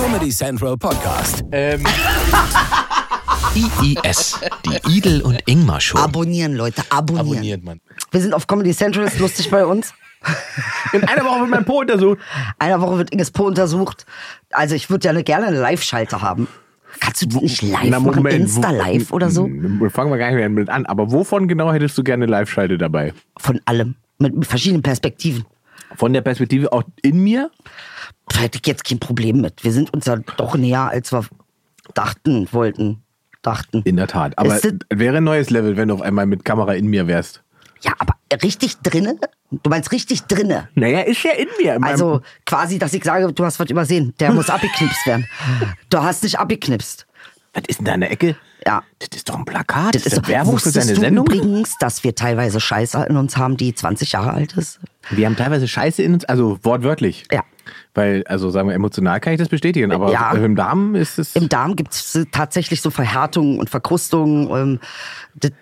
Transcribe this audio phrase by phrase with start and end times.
[0.00, 1.44] Comedy Central Podcast.
[1.52, 1.84] Ähm,
[3.54, 5.98] IIS, die Idel und Ingmar Show.
[5.98, 7.28] Abonnieren, Leute, abonnieren.
[7.28, 7.80] abonniert man.
[8.10, 9.92] Wir sind auf Comedy Central, ist lustig bei uns.
[10.94, 12.18] In einer Woche wird mein Po untersucht.
[12.58, 14.06] Einer Woche wird Inges Po untersucht.
[14.52, 16.48] Also ich würde ja gerne eine Live-Schalter haben.
[17.00, 18.16] Kannst du die nicht live Na, machen?
[18.16, 19.44] Moment, Insta-Live oder so?
[19.44, 20.86] Hm, Fangen wir gar nicht mit an.
[20.86, 23.12] Aber wovon genau hättest du gerne Live-Schalte dabei?
[23.36, 23.96] Von allem.
[24.18, 25.44] Mit verschiedenen Perspektiven.
[25.96, 27.50] Von der Perspektive auch in mir?
[28.28, 29.64] Da hätte ich jetzt kein Problem mit.
[29.64, 31.24] Wir sind uns ja doch näher, als wir
[31.94, 33.02] dachten, wollten,
[33.42, 33.82] dachten.
[33.84, 34.38] In der Tat.
[34.38, 37.42] Aber das- wäre ein neues Level, wenn du auf einmal mit Kamera in mir wärst.
[37.82, 39.16] Ja, aber richtig drinne?
[39.50, 40.68] Du meinst richtig drinne?
[40.74, 41.74] Naja, ist ja in mir.
[41.74, 44.14] in Also quasi, dass ich sage, du hast was übersehen.
[44.20, 45.26] Der muss abgeknipst werden.
[45.88, 47.06] Du hast nicht abgeknipst.
[47.52, 48.36] Was ist denn da in der Ecke?
[48.66, 48.82] Ja.
[48.98, 49.94] Das ist doch ein Plakat.
[49.94, 51.26] Das ist doch Werbung für seine du Sendung.
[51.26, 54.80] übrigens, dass wir teilweise Scheiße in uns haben, die 20 Jahre alt ist?
[55.10, 57.24] Wir haben teilweise Scheiße in uns, also wortwörtlich.
[57.32, 57.42] Ja.
[57.94, 60.32] Weil, also sagen wir, emotional kann ich das bestätigen, aber Ja.
[60.32, 61.34] im Darm ist es.
[61.34, 64.48] Im Darm gibt es tatsächlich so Verhärtungen und Verkrustungen.
[64.50, 64.80] Ähm,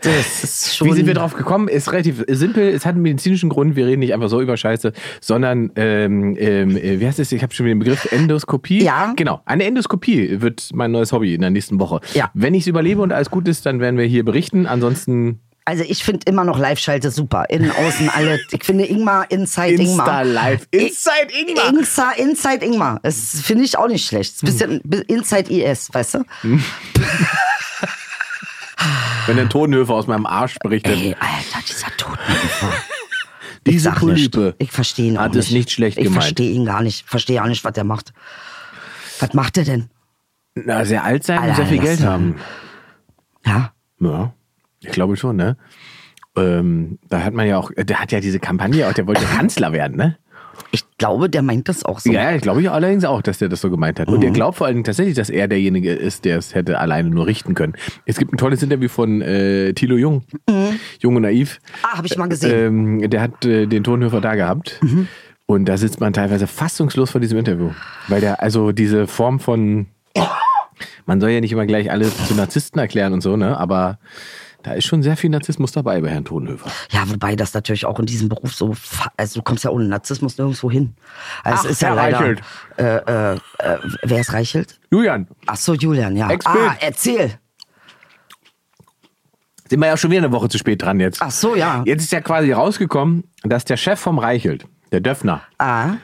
[0.02, 1.68] das, ist schon Wie sind wir drauf gekommen?
[1.68, 2.68] Ist relativ simpel.
[2.68, 3.76] Es hat einen medizinischen Grund.
[3.76, 7.32] Wir reden nicht einfach so über Scheiße, sondern, ähm, ähm, äh, wie heißt es?
[7.32, 8.82] Ich habe schon wieder den Begriff Endoskopie.
[8.84, 9.12] Ja.
[9.16, 9.40] Genau.
[9.46, 12.00] Eine Endoskopie wird mein neues Hobby in der nächsten Woche.
[12.14, 12.30] Ja.
[12.34, 14.66] Wenn ich es überlebe und alles gut ist, dann werden wir hier berichten.
[14.66, 17.44] Ansonsten Also ich finde immer noch Live-Schalte super.
[17.50, 18.40] Innen, außen, alle.
[18.52, 20.24] Ich finde Ingmar, Inside Insta Ingmar.
[20.24, 20.66] Live.
[20.70, 21.68] Inside Ingmar.
[21.68, 23.00] Insta, Inside Ingmar.
[23.02, 24.42] Das finde ich auch nicht schlecht.
[24.42, 26.24] Ist ein bisschen Inside IS, weißt du?
[29.26, 30.96] Wenn der Totenhöfer aus meinem Arsch berichtet.
[30.96, 32.72] Ey, Alter, dieser Totenhöfer.
[33.66, 33.98] Diese nicht.
[33.98, 34.54] Polype.
[34.56, 35.52] Ich verstehe ihn Hat auch es nicht.
[35.52, 36.22] nicht schlecht ich gemeint.
[36.22, 37.06] verstehe ihn gar nicht.
[37.06, 38.14] Verstehe auch nicht, was er macht.
[39.20, 39.90] Was macht er denn?
[40.54, 42.36] Na, sehr alt sein und Alter, sehr viel Geld haben.
[43.44, 43.74] Ja.
[44.00, 44.32] Ja,
[44.80, 45.56] ich glaube schon, ne?
[46.36, 49.72] Ähm, da hat man ja auch, der hat ja diese Kampagne auch, der wollte Kanzler
[49.72, 50.16] werden, ne?
[50.72, 52.10] Ich glaube, der meint das auch so.
[52.10, 54.08] Ja, ich glaube ich allerdings auch, dass der das so gemeint hat.
[54.08, 57.10] Und der glaubt vor allen Dingen tatsächlich, dass er derjenige ist, der es hätte alleine
[57.10, 57.74] nur richten können.
[58.06, 60.24] Es gibt ein tolles Interview von äh, Thilo Jung,
[60.98, 61.60] Jung und Naiv.
[61.82, 63.00] Ah, habe ich mal gesehen.
[63.00, 64.80] Ähm, der hat äh, den Tonhöfer da gehabt.
[65.46, 67.70] Und da sitzt man teilweise fassungslos vor diesem Interview.
[68.08, 69.86] Weil der, also diese Form von,
[71.06, 73.58] man soll ja nicht immer gleich alle zu Narzissten erklären und so, ne?
[73.58, 73.98] Aber
[74.62, 76.70] da ist schon sehr viel Narzissmus dabei bei Herrn Tonhöfer.
[76.90, 78.74] Ja, wobei das natürlich auch in diesem Beruf so,
[79.16, 80.94] also du kommst ja ohne Narzissmus nirgendwo hin.
[81.44, 82.18] Also Ach, es ist ja Herr leider.
[82.18, 82.40] Reichelt.
[82.76, 84.80] Äh, äh, äh, wer ist Reichelt?
[84.90, 86.28] Julian, Ach so, Julian, ja.
[86.30, 86.70] Ex-Bild.
[86.70, 87.38] Ah, erzähl.
[89.68, 91.22] sind wir ja schon wieder eine Woche zu spät dran jetzt.
[91.22, 91.82] Ach so, ja.
[91.86, 95.94] Jetzt ist ja quasi rausgekommen, dass der Chef vom Reichelt, der Döffner, Ah,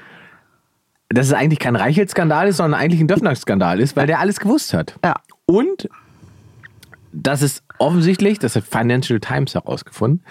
[1.08, 4.74] dass es eigentlich kein Reichelt-Skandal ist, sondern eigentlich ein Döffner-Skandal ist, weil der alles gewusst
[4.74, 4.96] hat.
[5.04, 5.16] ja.
[5.46, 5.88] Und
[7.12, 10.24] dass es offensichtlich, das hat Financial Times herausgefunden,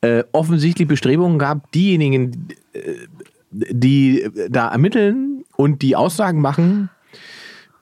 [0.00, 2.80] äh, offensichtlich Bestrebungen gab, diejenigen, äh,
[3.50, 6.88] die da ermitteln und die Aussagen machen,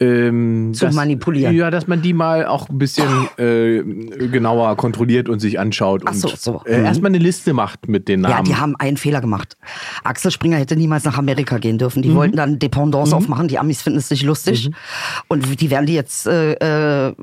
[0.02, 1.54] ähm, Zu dass, manipulieren.
[1.54, 3.06] Ja, dass man die mal auch ein bisschen
[3.36, 3.82] äh,
[4.28, 6.62] genauer kontrolliert und sich anschaut Ach so, und so.
[6.64, 6.84] Äh, Mhm.
[6.86, 8.34] erstmal eine Liste macht mit den Namen.
[8.34, 9.58] Ja, die haben einen Fehler gemacht.
[10.02, 11.98] Axel Springer hätte niemals nach Amerika gehen dürfen.
[11.98, 12.02] Mhm.
[12.02, 13.48] Die wollten dann Dependance aufmachen.
[13.48, 14.70] Die Amis finden es nicht lustig.
[15.28, 17.14] Und die werden die jetzt äh, äh,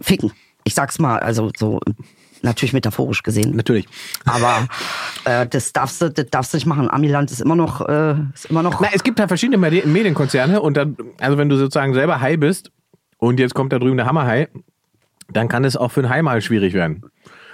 [0.00, 0.30] ficken.
[0.64, 1.80] Ich sag's mal, also so
[2.42, 3.56] natürlich metaphorisch gesehen.
[3.56, 3.86] Natürlich.
[4.24, 4.68] Aber
[5.24, 6.90] äh, das darfst du, das darfst du nicht machen.
[6.90, 8.80] Amiland ist immer noch, äh, ist immer noch.
[8.80, 12.36] Na, es gibt halt verschiedene Medi- Medienkonzerne und dann, also wenn du sozusagen selber Hai
[12.36, 12.70] bist
[13.18, 14.48] und jetzt kommt da drüben der Hammerhai,
[15.32, 17.04] dann kann es auch für einen Hai mal schwierig werden.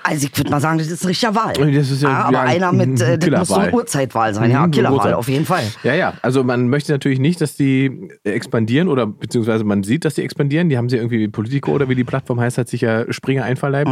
[0.09, 1.53] Also ich würde mal sagen, das ist ein richtiger Wahl.
[1.55, 4.51] Das ist ja- Ah, aber ja, einer mit, äh, das muss so eine Uhrzeitwahl sein.
[4.51, 5.65] Ja, Mhm, Killerwahl, auf jeden Fall.
[5.83, 6.15] Ja, ja.
[6.23, 10.69] Also man möchte natürlich nicht, dass die expandieren oder beziehungsweise man sieht, dass die expandieren.
[10.69, 13.45] Die haben sie irgendwie wie Politico oder wie die Plattform heißt, hat sich ja Springer
[13.45, 13.89] einverleibt.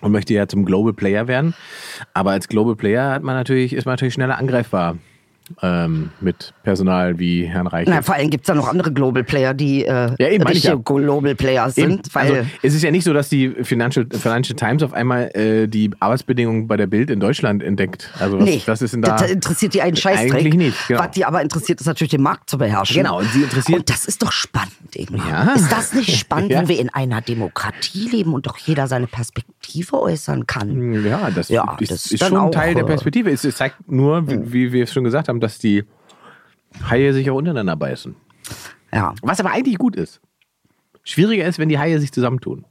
[0.00, 1.54] Und möchte ja zum Global Player werden.
[2.14, 4.96] Aber als Global Player hat man natürlich, ist man natürlich schneller angreifbar
[5.62, 7.92] ähm, mit Personal wie Herrn Reichel.
[7.94, 10.74] Na, vor allem gibt es da noch andere Global Player, die äh, Ja, eben, richtige
[10.74, 10.80] ja.
[10.82, 12.08] Global Player sind.
[12.14, 15.90] Also, es ist ja nicht so, dass die Financial, Financial Times auf einmal äh, die
[16.00, 18.10] Arbeitsbedingungen bei der Bild in Deutschland entdeckt.
[18.18, 19.16] Also was, nee, was ist denn da?
[19.16, 20.32] das interessiert die einen Scheißdreck.
[20.34, 21.00] Eigentlich nicht, genau.
[21.00, 22.96] Was die aber interessiert, ist natürlich den Markt zu beherrschen.
[22.96, 25.28] Genau, und sie interessiert- Und das ist doch spannend, Ingmar.
[25.28, 25.52] Ja.
[25.54, 26.60] Ist das nicht spannend, Ja.
[26.60, 29.57] wenn wir in einer Demokratie leben und doch jeder seine Perspektive
[29.92, 31.04] äußern kann?
[31.04, 33.30] Ja, das, Ja, ist, das ist schon auch, Teil der Perspektive.
[33.30, 35.84] Es, es zeigt nur, wie, wie wir es schon gesagt haben, dass die
[36.88, 38.14] Haie sich auch untereinander beißen.
[38.92, 39.14] Ja.
[39.22, 40.20] Was aber eigentlich gut ist.
[41.04, 42.64] Schwieriger ist, wenn die Haie sich zusammentun.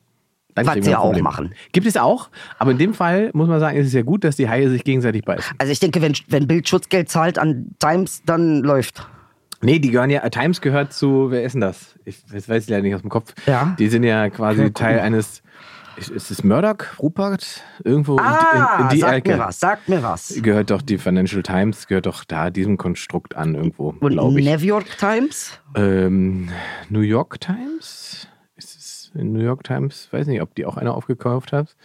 [0.54, 1.54] Dann Was sie auch machen.
[1.72, 4.38] Gibt es auch, aber in dem Fall muss man sagen, ist es ja gut, dass
[4.38, 5.56] die Haie sich gegenseitig beißen.
[5.60, 9.08] Also ich denke, wenn, wenn Bild Schutzgeld zahlt an Times, dann läuft.
[9.62, 11.96] Nee, die gehören ja, Times gehört zu, wer ist denn das?
[12.06, 13.36] Ich das weiß ich leider nicht aus dem Kopf.
[13.46, 13.76] Ja.
[13.78, 15.44] Die sind ja quasi Teil eines
[15.98, 17.62] ist ist es Murdoch, Rupert?
[17.84, 19.32] Irgendwo Ah, in, in die sagt Ecke.
[19.34, 20.40] mir was, sagt mir was.
[20.42, 24.46] Gehört doch die Financial Times, gehört doch da diesem Konstrukt an irgendwo, glaube ich.
[24.46, 25.60] New York Times?
[25.76, 26.50] Ähm,
[26.90, 28.28] New York Times?
[28.56, 30.08] Ist es in New York Times?
[30.12, 31.76] Weiß nicht, ob die auch eine aufgekauft hat.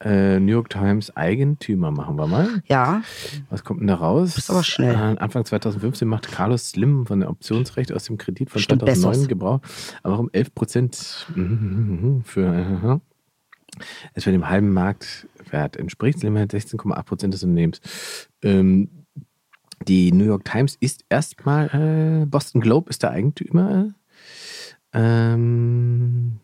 [0.00, 2.62] Äh, New York Times Eigentümer machen wir mal.
[2.66, 3.02] Ja.
[3.50, 4.34] Was kommt denn da raus?
[4.36, 4.94] Bist aber schnell.
[4.94, 9.12] Äh, Anfang 2015 macht Carlos Slim von der Optionsrecht aus dem Kredit von Stimmt, 2009
[9.12, 9.28] Bezos.
[9.28, 9.60] Gebrauch.
[10.04, 11.26] Aber um 11 Prozent
[12.24, 12.98] für äh,
[14.14, 16.20] es für dem halben Marktwert entspricht.
[16.20, 17.80] Slim hat 16,8 Prozent des Unternehmens.
[18.42, 18.88] Ähm,
[19.86, 23.90] die New York Times ist erstmal, äh, Boston Globe ist der Eigentümer.
[24.92, 26.40] Ähm,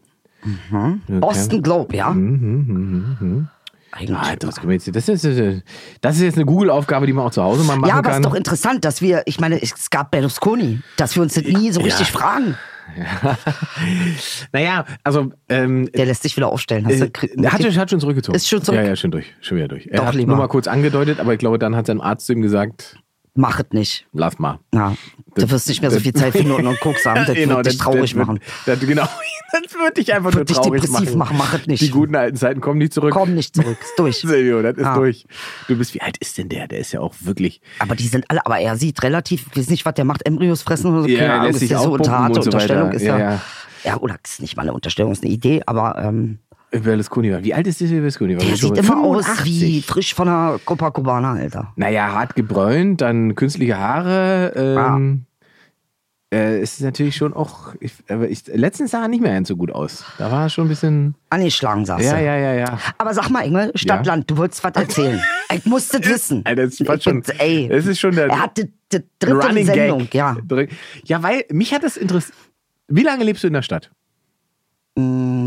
[0.71, 2.11] York Boston Globe, ja.
[2.11, 3.49] Mhm, mhm, mhm, mhm.
[3.91, 4.23] Eigentümer.
[4.23, 5.63] Ah, das, ist, äh,
[6.01, 8.15] das ist jetzt eine Google-Aufgabe, die man auch zu Hause mal machen Ja, aber es
[8.15, 8.23] kann.
[8.23, 11.71] ist doch interessant, dass wir, ich meine, es gab Berlusconi, dass wir uns das nie
[11.71, 12.57] so richtig fragen.
[14.53, 16.87] naja, also ähm, Der lässt sich wieder aufstellen.
[16.87, 18.37] Hast du, äh, kri- hat, schon- hat schon zurückgezogen.
[18.37, 18.81] Ist schon zurück?
[18.81, 19.35] Ja, ja, schon durch.
[19.41, 19.87] Schon wieder durch.
[19.87, 20.29] Er Doch, hat lieber.
[20.31, 22.97] nur mal kurz angedeutet, aber ich glaube, dann hat sein Arzt zu ihm gesagt,
[23.37, 24.07] Mach es nicht.
[24.13, 24.61] lass mal.
[24.73, 24.95] Ja,
[25.35, 27.25] du wirst nicht mehr so viel Zeit finden und Koks haben.
[27.27, 28.39] Das Genau, wird dich traurig wird- machen.
[28.65, 29.09] Das, genau,
[29.53, 31.81] das würde dich einfach Wird dich nur traurig depressiv machen, mach es nicht.
[31.83, 33.13] Die guten alten Zeiten kommen nicht zurück.
[33.13, 34.19] Komm nicht zurück, ist durch.
[34.21, 34.95] Silvio, das ist Ja.
[34.95, 35.27] durch.
[35.67, 36.69] Du bist, wie alt ist denn der?
[36.69, 37.61] Der ist ja auch wirklich.
[37.81, 40.63] Aber die sind alle, aber er sieht relativ, ich weiß nicht, was der macht, Embryos
[40.63, 41.09] fressen oder so.
[41.09, 42.85] Ja, keine Ahnung, lässt ist sich ja so unter harte und so Unterstellung.
[42.87, 42.97] weiter.
[42.97, 43.41] Ist Ja, ja, ja.
[43.85, 46.39] ja, oder ist nicht mal eine Unterstellung, ist eine Idee, aber ähm,
[46.81, 47.43] Berlusconi war.
[47.45, 48.37] Wie alt ist dieser Berlusconi?
[48.37, 49.61] War der sieht immer aus 85?
[49.63, 51.73] wie frisch von einer Copacabana, Alter.
[51.77, 54.53] Naja, hart gebräunt, dann künstliche Haare.
[54.57, 55.25] Ähm,
[56.33, 57.75] äh, es ist natürlich schon auch.
[57.81, 60.05] Ich, aber ich, letztens sah er nicht mehr ganz so gut aus.
[60.19, 61.15] Da war er schon ein bisschen.
[61.31, 62.25] Angeschlagen, sagst Ja, du.
[62.25, 62.79] ja, ja, ja.
[62.99, 64.17] Aber sag mal, Engel, Stadt, Ja.
[64.17, 65.21] Du wolltest was erzählen.
[65.55, 66.43] ich muss das wissen.
[66.45, 67.23] Alter, das Ich schon.
[67.23, 68.27] bin- ey, das ist schon der.
[68.29, 70.15] er hat die, die dritte Running Sendung, Gag.
[70.15, 70.37] ja.
[71.05, 72.37] Ja, weil mich hat das interessiert.
[72.89, 73.91] Wie lange lebst du in der Stadt?
[74.97, 75.44] Mm,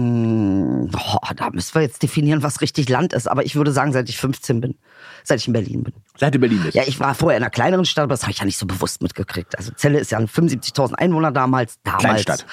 [0.91, 3.27] boah, da müssen wir jetzt definieren, was richtig Land ist.
[3.27, 4.75] Aber ich würde sagen, seit ich 15 bin,
[5.23, 5.93] seit ich in Berlin bin.
[6.17, 6.75] Seit du Berlin bist.
[6.75, 8.65] Ja, ich war vorher in einer kleineren Stadt, aber das habe ich ja nicht so
[8.65, 9.57] bewusst mitgekriegt.
[9.57, 11.79] Also Celle ist ja 75.000 Einwohner damals.
[11.83, 12.03] damals.
[12.03, 12.45] Kleinstadt.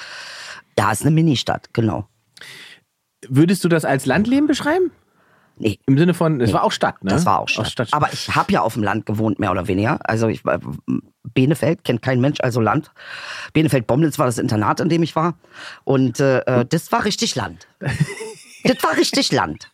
[0.77, 2.07] Ja, ist eine Ministadt, genau.
[3.27, 4.91] Würdest du das als Landleben beschreiben?
[5.57, 7.11] Nee, Im Sinne von, es war auch Stadt, ne?
[7.11, 7.87] das war auch Stadt.
[7.91, 9.99] Aber ich habe ja auf dem Land gewohnt, mehr oder weniger.
[10.03, 10.59] Also ich war
[11.23, 12.91] Benefeld, kennt kein Mensch, also Land.
[13.53, 15.35] Benefeld-Bomlitz war das Internat, in dem ich war.
[15.85, 17.67] Und äh, äh, das war richtig Land.
[18.65, 19.71] das war richtig Land.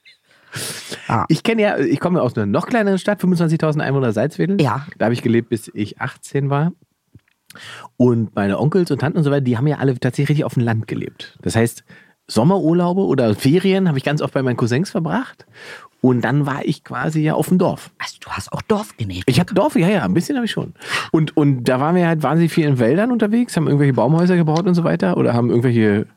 [1.29, 4.61] Ich kenne ja, ich komme aus einer noch kleineren Stadt, 25.000 Einwohner Salzwedel.
[4.61, 4.85] Ja.
[4.97, 6.73] Da habe ich gelebt, bis ich 18 war.
[7.97, 10.63] Und meine Onkels und Tanten und so weiter, die haben ja alle tatsächlich auf dem
[10.63, 11.37] Land gelebt.
[11.41, 11.83] Das heißt,
[12.27, 15.45] Sommerurlaube oder Ferien habe ich ganz oft bei meinen Cousins verbracht.
[16.01, 17.91] Und dann war ich quasi ja auf dem Dorf.
[17.99, 19.23] Also du hast auch Dorf genäht.
[19.27, 20.73] Ich habe Dorf, ja, ja, ein bisschen habe ich schon.
[21.11, 24.65] Und, und da waren wir halt wahnsinnig viel in Wäldern unterwegs, haben irgendwelche Baumhäuser gebaut
[24.65, 26.07] und so weiter oder haben irgendwelche.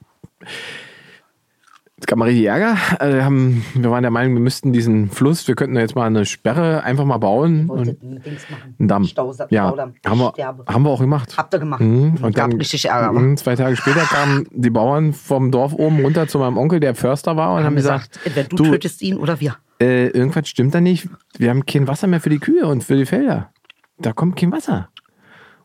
[1.97, 2.77] Jetzt gab mal richtig Ärger.
[2.99, 5.95] Also wir, haben, wir waren der Meinung, wir müssten diesen Fluss, wir könnten da jetzt
[5.95, 7.71] mal eine Sperre einfach mal bauen.
[7.71, 9.05] Und einen Damm.
[9.05, 9.47] Staudamm.
[9.51, 9.95] Ja, Staudamm.
[10.05, 10.33] haben wir,
[10.67, 11.37] haben wir auch gemacht.
[11.37, 11.81] Habt ihr gemacht.
[11.81, 12.17] Mhm.
[12.21, 13.15] Und gab richtig Ärger.
[13.15, 13.21] wa?
[13.21, 16.97] mhm, zwei Tage später kamen die Bauern vom Dorf oben runter zu meinem Onkel, der
[16.97, 19.57] Förster war, und haben, haben gesagt, gesagt, entweder du, tötest ihn oder wir.
[19.81, 21.09] äh, irgendwas stimmt da nicht.
[21.39, 23.51] Wir haben kein Wasser mehr für die Kühe und für die Felder.
[23.99, 24.89] Da kommt kein Wasser.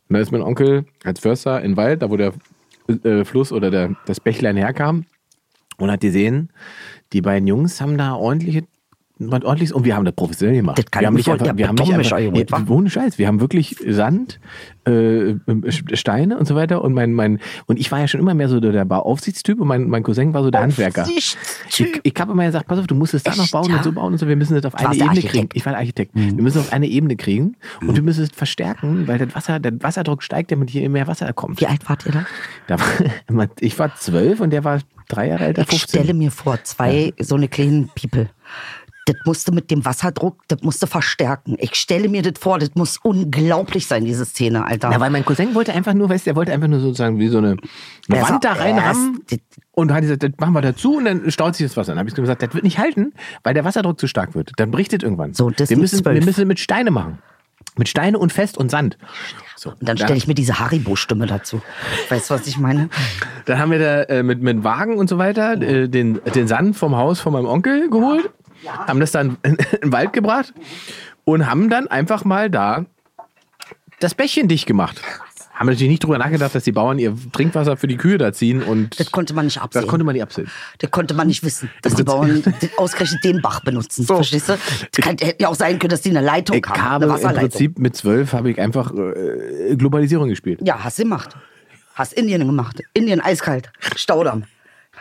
[0.08, 2.34] Und da ist mein Onkel als Förster in den Wald, da wo der
[3.04, 5.06] äh, Fluss oder der, das Bächlein herkam,
[5.80, 6.50] und hat gesehen,
[7.14, 8.64] die beiden Jungs haben da ordentliche
[9.20, 10.78] was ordentliches und wir haben das professionell gemacht.
[10.78, 13.28] Das kann wir haben ich nicht einfach, wir haben nicht einfach, nee, ohne Scheiß, wir
[13.28, 14.40] haben wirklich Sand,
[14.86, 15.36] äh,
[15.94, 18.62] Steine und so weiter und mein, mein, und ich war ja schon immer mehr so
[18.62, 21.06] der Bauaufsichtstyp und mein, mein Cousin war so der Handwerker.
[21.10, 21.38] Ich,
[22.04, 23.78] ich habe immer gesagt, pass auf, du musst es da noch bauen ja?
[23.78, 25.28] und so bauen und so, wir müssen das auf eine Ebene der kriegen.
[25.28, 25.56] Architekt.
[25.56, 26.12] Ich war der Architekt.
[26.16, 29.60] Wir müssen es auf eine Ebene kriegen und wir müssen es verstärken, weil das Wasser,
[29.60, 31.60] der Wasserdruck steigt, damit hier mehr Wasser kommt.
[31.60, 32.26] Wie alt wart ihr da?
[32.68, 34.80] Da war, ich war zwölf und der war
[35.10, 35.88] drei Jahre älter, Ich 15.
[35.88, 38.30] stelle mir vor, zwei so eine kleinen People.
[39.10, 41.56] Das musste mit dem Wasserdruck, das musste verstärken.
[41.58, 44.92] Ich stelle mir das vor, das muss unglaublich sein, diese Szene, Alter.
[44.92, 47.28] Ja, weil mein Cousin wollte einfach nur, weißt du, der wollte einfach nur sozusagen wie
[47.28, 47.58] so eine,
[48.08, 49.22] eine Wand da reinrammen
[49.72, 51.94] und hat gesagt, das machen wir dazu und dann staut sich das Wasser.
[51.94, 53.14] Dann habe ich gesagt, das wird nicht halten,
[53.44, 54.52] weil der Wasserdruck zu stark wird.
[54.58, 55.34] Dann bricht es irgendwann.
[55.34, 56.26] So, das wir müssen, wir zwölf.
[56.26, 57.18] müssen mit Steine machen.
[57.78, 59.00] Mit Steine und Fest und Sand.
[59.56, 61.62] So, Und dann stelle ich mir diese Haribo-Stimme dazu.
[62.10, 62.90] Weißt du, was ich meine?
[63.46, 66.78] Dann haben wir da äh, mit, mit Wagen und so weiter äh, den, den Sand
[66.78, 68.30] vom Haus von meinem Onkel geholt,
[68.68, 70.54] haben das dann in, in den Wald gebracht
[71.26, 72.86] und haben dann einfach mal da
[74.00, 75.02] das Bächchen dicht gemacht.
[75.54, 78.64] Haben natürlich nicht drüber nachgedacht, dass die Bauern ihr Trinkwasser für die Kühe da ziehen
[78.64, 79.82] und Das konnte man nicht absehen.
[79.82, 80.50] das konnte man nicht absehen.
[80.78, 84.06] Das konnte man nicht wissen, dass die Bauern den- ausgerechnet den Bach benutzen.
[84.06, 84.16] So.
[84.16, 84.54] Verstehst du?
[84.54, 86.82] Das kann, hätte ja auch sein können, dass die eine Leitung Ich haben.
[86.82, 87.36] habe eine im.
[87.36, 90.62] Prinzip mit zwölf habe ich einfach äh, Globalisierung gespielt.
[90.64, 91.36] Ja, hast du gemacht.
[91.94, 92.82] Hast Indien gemacht.
[92.94, 93.70] Indien eiskalt.
[93.98, 94.46] Staudamm.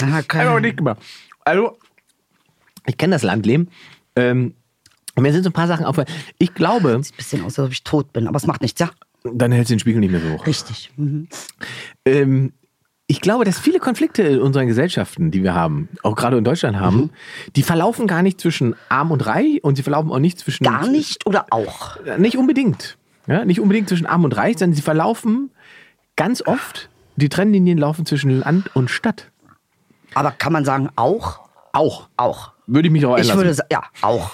[0.01, 0.99] Ja, Einfach kein, nicht gemacht.
[1.45, 1.79] Also
[2.89, 3.69] Ich kenne das Landleben.
[4.17, 4.55] Ähm,
[5.17, 6.17] mir sind so ein paar Sachen aufgefallen.
[6.39, 8.81] Ich glaube, Sieht ein bisschen aus, als ob ich tot bin, aber es macht nichts,
[8.81, 8.91] ja?
[9.25, 10.47] dann hältst du den Spiegel nicht mehr so hoch.
[10.47, 10.91] Richtig.
[10.97, 11.29] Mhm.
[12.07, 12.53] Ähm,
[13.09, 16.79] ich glaube, dass viele Konflikte in unseren Gesellschaften, die wir haben, auch gerade in Deutschland
[16.79, 17.11] haben, Mhm.
[17.57, 20.65] die verlaufen gar nicht zwischen arm und reich und sie verlaufen auch nicht zwischen.
[20.65, 21.97] Gar nicht oder auch?
[22.19, 22.97] Nicht unbedingt.
[23.27, 25.51] Ja, nicht unbedingt zwischen arm und reich, sondern sie verlaufen
[26.17, 29.31] ganz oft, die Trennlinien laufen zwischen Land und Stadt.
[30.15, 31.41] Aber kann man sagen, auch?
[31.73, 32.09] Auch.
[32.17, 32.53] Auch.
[32.69, 33.37] Würde ich mich auch Ich einlassen.
[33.39, 34.31] würde sagen, ja, auch.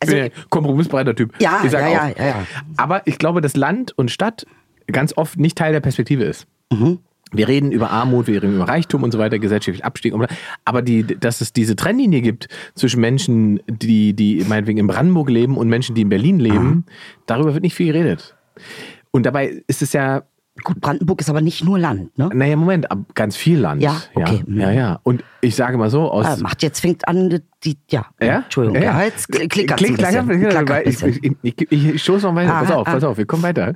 [0.00, 1.32] Also, bin ja ein kompromissbereiter Typ.
[1.40, 1.92] Ja, ich ja, auch.
[1.92, 2.46] ja, ja, ja.
[2.76, 4.46] Aber ich glaube, dass Land und Stadt
[4.86, 6.46] ganz oft nicht Teil der Perspektive ist.
[6.70, 6.98] Mhm.
[7.34, 10.12] Wir reden über Armut, wir reden über Reichtum und so weiter, gesellschaftlich Abstieg.
[10.12, 10.26] und-
[10.66, 15.56] Aber die, dass es diese Trennlinie gibt zwischen Menschen, die, die meinetwegen in Brandenburg leben
[15.56, 16.84] und Menschen, die in Berlin leben,
[17.24, 18.36] darüber wird nicht viel geredet.
[19.10, 20.24] Und dabei ist es ja,
[20.62, 22.30] gut, Brandenburg ist aber nicht nur Land, ne?
[22.32, 23.82] naja, Moment, ganz viel Land.
[23.82, 24.42] Ja, okay.
[24.48, 24.72] Ja, ja.
[24.72, 25.00] ja.
[25.02, 28.36] Und ich sage mal so, aus, Ah, macht jetzt fängt an die ja, Ja?
[28.40, 30.68] Entschuldigung, ja, jetzt kl- klickert Klick, ein bisschen.
[30.68, 32.54] ein ich, ich, ich, ich, stoße noch weiter.
[32.54, 32.92] Ah, pass auf, ah.
[32.92, 33.74] pass auf, wir kommen weiter.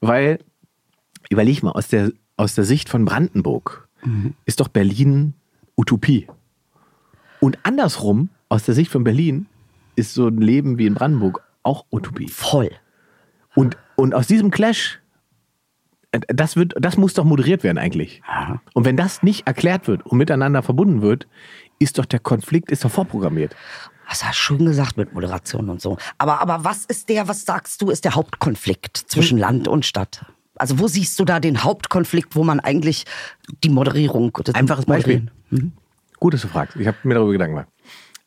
[0.00, 0.38] Weil,
[1.30, 4.34] überleg mal, aus der, aus der Sicht von Brandenburg Mhm.
[4.44, 5.34] ist doch Berlin
[5.76, 6.28] Utopie.
[7.40, 9.46] Und andersrum, aus der Sicht von Berlin,
[9.96, 12.28] ist so ein Leben wie in Brandenburg auch Utopie.
[12.28, 12.70] Voll.
[13.56, 15.00] Und, und aus diesem Clash,
[16.12, 18.22] das, wird, das muss doch moderiert werden eigentlich.
[18.74, 21.26] Und wenn das nicht erklärt wird und miteinander verbunden wird,
[21.78, 23.54] ist doch der Konflikt ist doch vorprogrammiert.
[24.08, 25.98] Das hast du schön gesagt mit Moderation und so.
[26.16, 29.40] Aber, aber was ist der, was sagst du, ist der Hauptkonflikt zwischen Hm.
[29.42, 30.24] Land und Stadt?
[30.56, 33.04] Also wo siehst du da den Hauptkonflikt, wo man eigentlich
[33.62, 34.36] die Moderierung...
[34.54, 35.28] Einfaches Beispiel.
[35.50, 35.72] Moderieren-
[36.18, 36.74] Gut, dass du fragst.
[36.76, 37.68] Ich habe mir darüber Gedanken gemacht.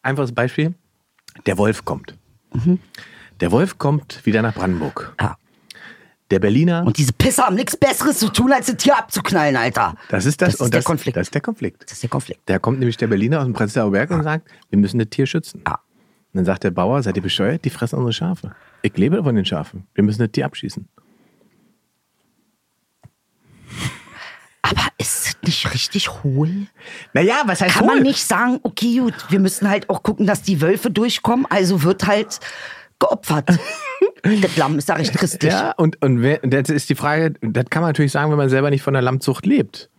[0.02, 0.76] Einfaches Beispiel.
[1.46, 2.16] Der Wolf kommt.
[3.42, 5.14] Der Wolf kommt wieder nach Brandenburg.
[5.20, 5.36] Ja.
[6.32, 9.96] Der Berliner, Und diese Pisser haben nichts Besseres zu tun, als ein Tier abzuknallen, Alter.
[10.10, 11.18] das ist das, Das ist und der das, Konflikt.
[11.18, 11.84] Das ist der Konflikt.
[11.84, 12.40] Das ist der Konflikt.
[12.46, 15.26] Da kommt nämlich der Berliner aus dem Prenzlauer Berg und sagt, wir müssen das Tier
[15.28, 15.62] schützen.
[15.68, 15.74] Ja.
[15.74, 17.66] Und dann sagt der Bauer, seid ihr bescheuert?
[17.66, 18.56] Die fressen unsere Schafe.
[18.82, 19.86] Ich lebe von den Schafen.
[19.94, 20.88] Wir müssen das Tier abschießen.
[24.62, 26.68] Aber ist es nicht richtig hohl?
[27.14, 28.04] Naja, was heißt Kann man hohl?
[28.04, 32.08] nicht sagen, okay, gut, wir müssen halt auch gucken, dass die Wölfe durchkommen, also wird
[32.08, 32.40] halt
[33.00, 33.50] geopfert.
[34.24, 35.52] das Lamm ist da recht christlich.
[35.52, 38.50] Ja, und, und wer, das ist die Frage, das kann man natürlich sagen, wenn man
[38.50, 39.90] selber nicht von der Lammzucht lebt.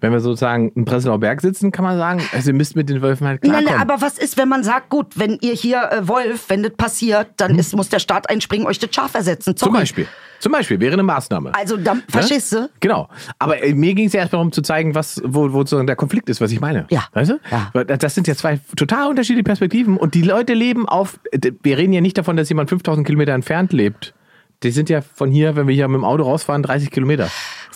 [0.00, 3.02] Wenn wir sozusagen im Prenzlauer Berg sitzen, kann man sagen, also ihr müsst mit den
[3.02, 3.78] Wölfen halt Nein, klarkommen.
[3.78, 6.72] nein, aber was ist, wenn man sagt, gut, wenn ihr hier äh, Wolf, wenn das
[6.72, 9.50] passiert, dann ist, muss der Staat einspringen, euch das Schaf ersetzen.
[9.50, 9.56] Hm?
[9.56, 9.80] Zum Sorry.
[9.80, 10.06] Beispiel.
[10.38, 11.54] Zum Beispiel, wäre eine Maßnahme.
[11.54, 12.70] Also, dann, verstehst du?
[12.80, 13.10] Genau.
[13.38, 15.96] Aber äh, mir ging es ja erst darum zu zeigen, was, wo, wo sozusagen der
[15.96, 16.86] Konflikt ist, was ich meine.
[16.88, 17.04] Ja.
[17.12, 17.40] Weißt du?
[17.50, 17.84] Ja.
[17.84, 21.20] Das sind ja zwei total unterschiedliche Perspektiven und die Leute leben auf,
[21.62, 24.14] wir reden ja nicht davon, dass jemand 5000 Kilometer entfernt lebt.
[24.62, 27.30] Die sind ja von hier, wenn wir hier mit dem Auto rausfahren, 30 Kilometer.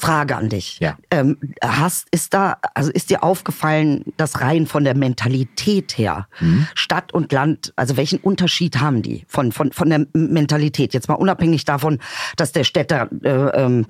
[0.04, 0.78] Frage an dich.
[0.80, 0.96] Ja.
[1.10, 6.66] Ähm, hast, ist da, also ist dir aufgefallen, dass rein von der Mentalität her, Mhm.
[6.74, 10.94] Stadt und Land, also welchen Unterschied haben die von, von, von der Mentalität?
[10.94, 11.98] Jetzt mal unabhängig davon,
[12.36, 13.82] dass der Städter äh,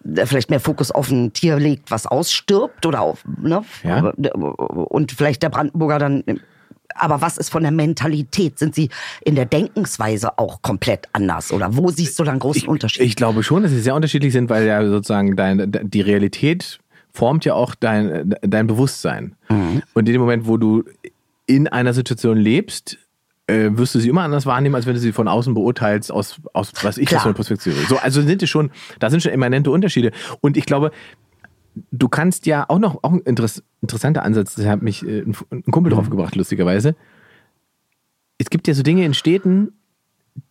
[0.00, 3.64] der vielleicht mehr Fokus auf ein Tier legt, was ausstirbt oder auf, ne?
[3.82, 4.00] Ja.
[4.00, 6.24] Und vielleicht der Brandenburger dann.
[7.00, 8.58] Aber was ist von der Mentalität?
[8.58, 8.90] Sind sie
[9.22, 11.52] in der Denkensweise auch komplett anders?
[11.52, 13.02] Oder wo siehst du da einen großen Unterschied?
[13.02, 16.78] Ich glaube schon, dass sie sehr unterschiedlich sind, weil ja sozusagen dein, die Realität
[17.12, 19.36] formt ja auch dein, dein Bewusstsein.
[19.48, 19.82] Mhm.
[19.94, 20.84] Und in dem Moment, wo du
[21.46, 22.98] in einer Situation lebst,
[23.50, 26.40] äh, wirst du sie immer anders wahrnehmen, als wenn du sie von außen beurteilst, aus,
[26.52, 27.18] aus was ich Klar.
[27.18, 27.76] aus so einer Perspektive.
[27.88, 30.12] So, also sind es schon, da sind schon immanente Unterschiede.
[30.40, 30.92] Und ich glaube,
[31.90, 35.34] du kannst ja auch noch, auch ein interess interessanter Ansatz, da hat mich äh, ein,
[35.50, 36.94] ein Kumpel drauf gebracht, lustigerweise.
[38.38, 39.72] Es gibt ja so Dinge in Städten,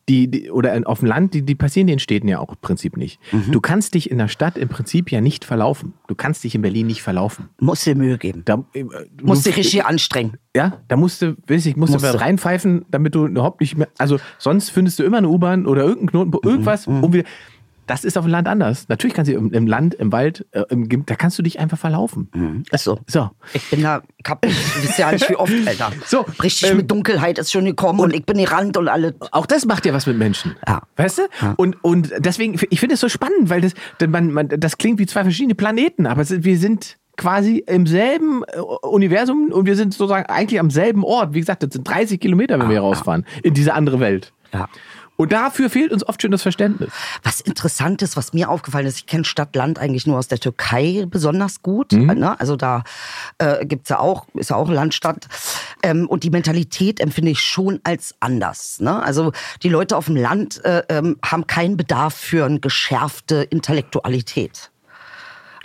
[0.07, 2.49] die, die oder in, auf dem Land, die, die passieren in den Städten ja auch
[2.49, 3.19] im Prinzip nicht.
[3.51, 5.93] Du kannst dich in der Stadt im Prinzip ja nicht verlaufen.
[6.07, 7.49] Du kannst dich in Berlin nicht verlaufen.
[7.59, 8.41] Muss dir Mühe geben.
[8.45, 10.37] Da, äh, du- Muss dich richtig anstrengen.
[10.55, 13.87] ja, da musst du, weiß ich, musst Musst du reinpfeifen, damit du überhaupt nicht mehr,
[13.97, 17.27] also sonst findest du immer eine U-Bahn oder irgendeinen Knotenpunkt, Mhm, irgendwas, um wieder,
[17.89, 18.87] das ist auf dem Land anders.
[18.87, 21.77] Natürlich kannst du im, im Land, im Wald, äh, im, da kannst du dich einfach
[21.77, 22.63] verlaufen.
[22.71, 22.99] Ist so.
[23.07, 23.31] So.
[23.53, 25.91] Ich bin da, ich hab, ich weiß ja nicht wie oft, Alter.
[26.05, 29.15] So, Richtig ähm, mit Dunkelheit ist schon gekommen und, ich bin gerannt und alle.
[29.31, 30.55] Auch das macht ja was mit Menschen.
[30.67, 30.83] Ja.
[30.97, 31.53] Weißt du?
[31.57, 33.73] Und, und deswegen, ich finde es so spannend, weil das,
[34.07, 38.59] man, man, das klingt wie zwei verschiedene Planeten, aber wir sind quasi im selben äh,
[38.59, 41.33] Universum und wir sind sozusagen eigentlich am selben Ort.
[41.33, 44.31] Wie gesagt, das sind 30 Kilometer, wenn wir hier rausfahren, in diese andere Welt.
[44.53, 44.67] Ja.
[45.19, 46.91] Und dafür fehlt uns oft schon das Verständnis.
[47.23, 51.05] Was interessant ist, was mir aufgefallen ist, ich kenne Stadt-Land eigentlich nur aus der Türkei
[51.09, 51.91] besonders gut.
[51.91, 52.05] Mhm.
[52.19, 52.39] Ne?
[52.39, 52.85] Also da
[53.37, 55.27] äh, gibt's ja auch, ist ja auch Landstadt.
[55.83, 58.79] Ähm, und die Mentalität empfinde ich schon als anders.
[58.79, 59.03] Ne?
[59.03, 64.71] Also die Leute auf dem Land äh, ähm, haben keinen Bedarf für eine geschärfte Intellektualität.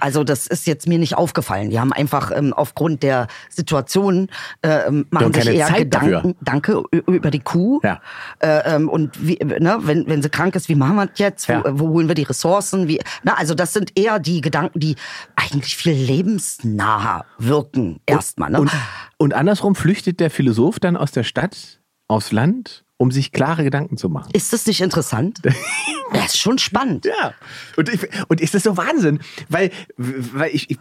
[0.04, 1.70] Also das ist jetzt mir nicht aufgefallen.
[1.70, 4.28] Die haben einfach ähm, aufgrund der Situation
[4.61, 6.34] äh, ähm, machen sich eher Zeit Gedanken, dafür.
[6.42, 7.80] danke, über die Kuh.
[7.82, 8.02] Ja.
[8.38, 11.49] Äh, ähm, und wie, ne, wenn, wenn sie krank ist, wie machen wir das jetzt?
[11.49, 11.62] Wo, Ja.
[11.66, 12.87] wo holen wir die Ressourcen?
[12.87, 14.96] Wie, na, also das sind eher die Gedanken, die
[15.37, 18.50] eigentlich viel lebensnaher wirken erstmal.
[18.50, 18.61] Ne?
[18.61, 18.70] Und,
[19.16, 23.96] und andersrum flüchtet der Philosoph dann aus der Stadt aufs Land, um sich klare Gedanken
[23.96, 24.30] zu machen.
[24.32, 25.40] ist das nicht interessant?
[26.12, 27.06] das ist schon spannend.
[27.06, 27.34] Ja.
[27.76, 29.20] Und, ich, und ist das so Wahnsinn?
[29.48, 30.78] Weil, weil ich, ich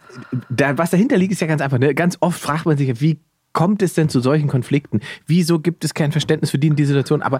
[0.50, 1.80] da, was dahinter liegt, ist ja ganz einfach.
[1.80, 1.96] Ne?
[1.96, 3.20] Ganz oft fragt man sich, wie
[3.52, 5.00] kommt es denn zu solchen Konflikten?
[5.26, 7.22] Wieso gibt es kein Verständnis für die und die Situation?
[7.22, 7.40] Aber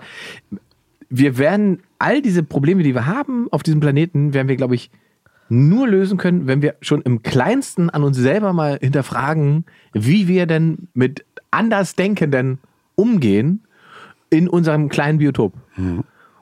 [1.10, 4.90] wir werden all diese Probleme, die wir haben auf diesem Planeten, werden wir, glaube ich,
[5.50, 10.48] nur lösen können, wenn wir schon im Kleinsten an uns selber mal hinterfragen, wie wir
[10.48, 12.60] denn mit Andersdenkenden
[12.96, 13.64] umgehen
[14.34, 15.54] in unserem kleinen Biotop.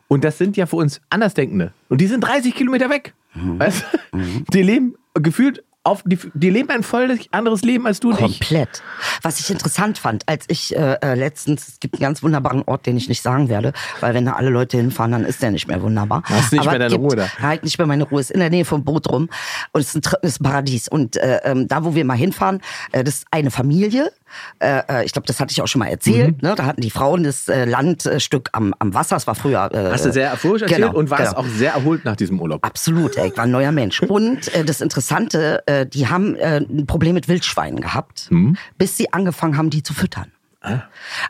[0.07, 1.74] Und das sind ja für uns Andersdenkende.
[1.89, 3.13] Und die sind 30 Kilometer weg.
[3.33, 3.86] Weißt?
[4.12, 4.19] du?
[4.53, 8.39] Die leben gefühlt auf, die, die leben ein völlig anderes Leben als du und ich.
[8.39, 8.83] Komplett.
[9.24, 12.86] Was ich interessant fand, als ich äh, äh, letztens, es gibt einen ganz wunderbaren Ort,
[12.86, 15.67] den ich nicht sagen werde, weil wenn da alle Leute hinfahren, dann ist der nicht
[15.67, 16.21] mehr wunderbar.
[16.25, 17.27] Hast nicht mehr deine gibt Ruhe da.
[17.39, 18.21] Halt nicht mehr meine Ruhe.
[18.21, 19.29] Ist in der Nähe vom Bodrum
[19.71, 20.88] und es ist ein, ist ein Paradies.
[20.88, 24.12] Und äh, ähm, da, wo wir mal hinfahren, äh, das ist eine Familie.
[24.59, 26.41] Äh, äh, ich glaube, das hatte ich auch schon mal erzählt.
[26.41, 26.50] Mhm.
[26.50, 26.55] Ne?
[26.55, 29.15] Da hatten die Frauen das äh, Landstück am, am Wasser.
[29.15, 29.69] Es war früher.
[29.73, 31.41] Äh, Hast du sehr erfreulich erzählt genau, und warst genau.
[31.41, 32.63] auch sehr erholt nach diesem Urlaub.
[32.65, 34.01] Absolut, ey, ich war ein neuer Mensch.
[34.01, 38.29] Und äh, das Interessante, äh, die haben äh, ein Problem mit Wildschweinen gehabt,
[38.77, 40.31] bis sie angefangen haben, die zu füttern.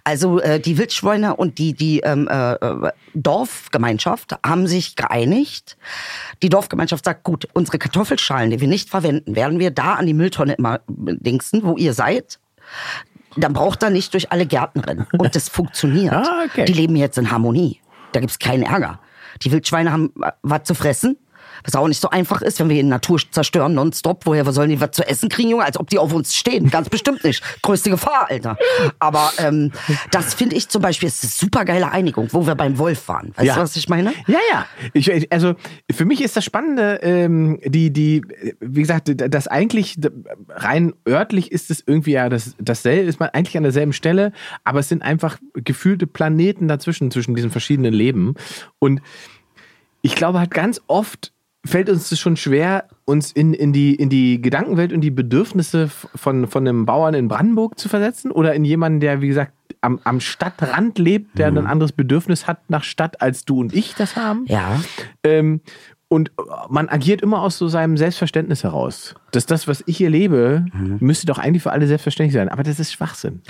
[0.04, 5.78] Also äh, die Wildschweine und die, die ähm, äh, äh, Dorfgemeinschaft haben sich geeinigt.
[6.44, 10.14] Die Dorfgemeinschaft sagt, gut, unsere Kartoffelschalen, die wir nicht verwenden, werden wir da an die
[10.14, 12.40] Mülltonne immer äh, dingsen, wo ihr seid.
[13.38, 15.08] Dann braucht er nicht durch alle Gärten rennen.
[15.18, 16.14] Und das funktioniert.
[16.14, 16.66] Ah, okay.
[16.66, 17.80] Die leben jetzt in Harmonie.
[18.12, 19.00] Da gibt's keinen Ärger.
[19.42, 21.18] Die Wildschweine haben äh, was zu fressen.
[21.64, 24.26] Was auch nicht so einfach ist, wenn wir die Natur zerstören nonstop.
[24.26, 25.64] Woher sollen die was zu essen kriegen, Junge?
[25.66, 26.70] Als ob die auf uns stehen.
[26.70, 27.44] Ganz bestimmt nicht.
[27.62, 28.58] Größte Gefahr, Alter.
[29.00, 29.72] Aber ähm,
[30.12, 33.34] das finde ich zum Beispiel ist eine super geile Einigung, wo wir beim Wolf waren.
[33.36, 33.56] Weißt Ja.
[33.56, 34.14] du, was ich meine?
[34.28, 34.66] Ja, ja.
[34.94, 35.56] Ich- also
[35.92, 38.24] für mich ist das Spannende, ähm, die, die,
[38.60, 39.98] wie gesagt, das eigentlich
[40.50, 44.32] rein örtlich ist es irgendwie ja das, dasselbe, ist man eigentlich an derselben Stelle,
[44.64, 48.36] aber es sind einfach gefühlte Planeten dazwischen, zwischen diesen verschiedenen Leben.
[48.80, 49.02] Und
[50.02, 51.32] ich glaube halt ganz oft
[51.66, 55.90] fällt uns das schon schwer, uns in, in, die, in die Gedankenwelt und die Bedürfnisse
[55.90, 60.00] von, von einem Bauern in Brandenburg zu versetzen oder in jemanden, der, wie gesagt, am,
[60.04, 64.16] am Stadtrand lebt, der ein anderes Bedürfnis hat nach Stadt, als du und ich das
[64.16, 64.46] haben.
[64.48, 64.80] Ja.
[65.24, 65.62] Ähm,
[66.08, 66.32] und
[66.70, 69.16] man agiert immer aus so seinem Selbstverständnis heraus.
[69.32, 70.66] Dass das, was ich hier lebe,
[71.00, 72.50] müsste doch eigentlich für alle selbstverständlich sein.
[72.50, 73.42] Aber das ist Schwachsinn.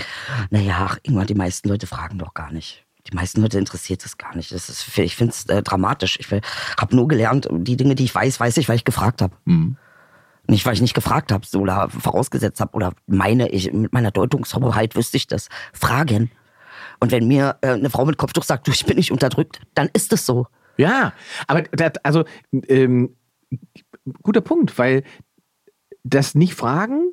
[0.51, 2.85] Naja, ach, irgendwann, die meisten Leute fragen doch gar nicht.
[3.07, 4.51] Die meisten Leute interessiert es gar nicht.
[4.51, 6.19] Das ist, ich finde es äh, dramatisch.
[6.19, 9.33] Ich habe nur gelernt, die Dinge, die ich weiß, weiß ich, weil ich gefragt habe.
[10.47, 14.95] Nicht, weil ich nicht gefragt habe oder vorausgesetzt habe oder meine, ich mit meiner Deutungshoheit
[14.95, 15.49] wüsste ich das.
[15.73, 16.31] Fragen.
[16.99, 19.89] Und wenn mir äh, eine Frau mit Kopftuch sagt, du, ich bin nicht unterdrückt, dann
[19.93, 20.47] ist es so.
[20.77, 21.13] Ja,
[21.47, 22.25] aber das, also
[22.67, 23.15] ähm,
[24.23, 25.03] guter Punkt, weil
[26.03, 27.11] das nicht fragen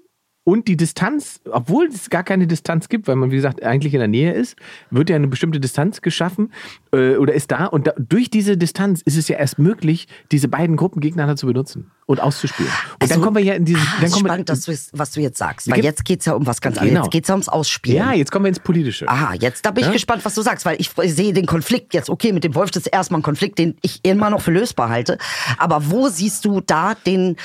[0.48, 3.98] und die Distanz, obwohl es gar keine Distanz gibt, weil man, wie gesagt, eigentlich in
[3.98, 4.56] der Nähe ist,
[4.90, 6.54] wird ja eine bestimmte Distanz geschaffen
[6.90, 7.66] äh, oder ist da.
[7.66, 11.46] Und da, durch diese Distanz ist es ja erst möglich, diese beiden Gruppen gegeneinander zu
[11.46, 12.72] benutzen und auszuspielen.
[13.02, 13.82] Und dann kommen wir ja in dieses.
[13.82, 15.66] Ah, Dann kommen spannend, wir, dass du, es- was du jetzt sagst.
[15.66, 16.88] Es Weil jetzt geht's ja um was ganz anderes.
[16.94, 17.04] Genau.
[17.04, 17.98] Jetzt geht's ja ums Ausspielen.
[17.98, 19.06] ja, jetzt kommen wir ins Politische.
[19.08, 19.92] Aha, jetzt da bin ich Ja?
[19.92, 22.84] gespannt, was du sagst, weil ich sehe den Konflikt jetzt, okay, mit dem Wolf, das
[22.86, 25.18] ist erstmal ein Konflikt, den ich immer noch für lösbar halte.
[25.58, 27.36] Aber wo siehst du da den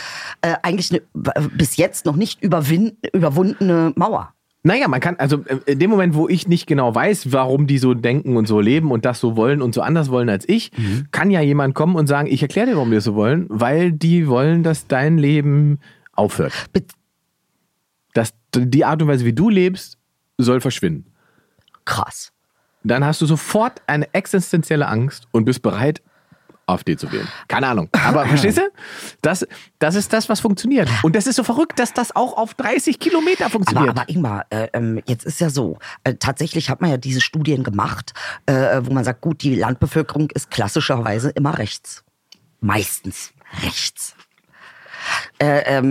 [0.41, 1.02] äh, eigentlich eine,
[1.49, 4.34] bis jetzt noch nicht überwin überwundene Mauer?
[4.65, 7.78] Naja, man kann, also äh, in dem Moment, wo ich nicht genau weiß, warum die
[7.78, 10.71] so denken und so leben und das so wollen und so anders wollen als ich,
[11.12, 13.91] kann ja jemand kommen und sagen, ich erkläre dir, warum die das so wollen, weil
[13.91, 15.80] die wollen, dass dein Leben
[16.13, 16.54] aufhört.
[16.71, 16.84] Be-
[18.13, 19.97] Dass die Art und Weise, wie du lebst,
[20.38, 21.06] soll verschwinden.
[21.86, 22.32] Krass.
[22.86, 26.02] Dann hast du sofort eine existenzielle Angst und bist bereit,
[26.65, 27.28] AfD zu wählen.
[27.47, 27.89] Keine Ahnung.
[27.91, 28.69] Aber verstehst du?
[29.21, 29.45] Das,
[29.80, 30.89] das ist das, was funktioniert.
[31.04, 33.89] Und das ist so verrückt, dass das auch auf 30 Kilometer Aber, funktioniert.
[33.89, 37.63] aber Ingmar, äh, ähm, jetzt ist ja so, äh, tatsächlich hat man ja diese Studien
[37.63, 38.13] gemacht,
[38.45, 42.04] äh, wo man sagt, gut, die Landbevölkerung ist klassischerweise immer rechts.
[42.62, 44.15] Meistens rechts.
[45.39, 45.82] Äh,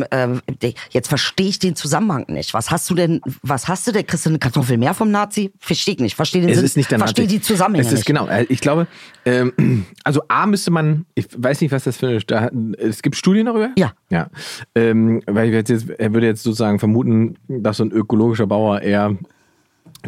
[0.62, 2.54] de- jetzt verstehe ich den Zusammenhang nicht.
[2.54, 4.06] Was hast du denn, was hast du denn?
[4.06, 5.52] Kriegst du eine Kartoffel mehr vom Nazi?
[5.58, 6.14] Verstehe ich nicht.
[6.16, 8.06] Verstehe den Es Sinn, ist nicht der verstehe die Zusammenhänge Es ist nicht.
[8.06, 8.26] genau.
[8.28, 8.86] äh, Ich glaube,
[9.24, 13.46] ähm, also A müsste man, ich weiß nicht, was das für eine, es gibt Studien
[13.46, 13.70] darüber?
[13.76, 13.92] Ja.
[14.10, 14.28] Ja.
[14.74, 19.16] Ähm, weil ich jetzt, er würde jetzt sozusagen vermuten, dass so ein ökologischer Bauer eher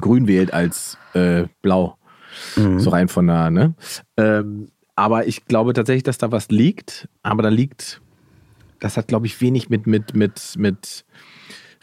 [0.00, 1.96] grün wählt als äh, blau.
[2.56, 2.80] Mhm.
[2.80, 3.74] So rein von da, ne?
[4.16, 8.00] Ähm, aber ich glaube tatsächlich, dass da was liegt, aber da liegt
[8.84, 11.04] das hat, glaube ich, wenig mit, mit, mit, mit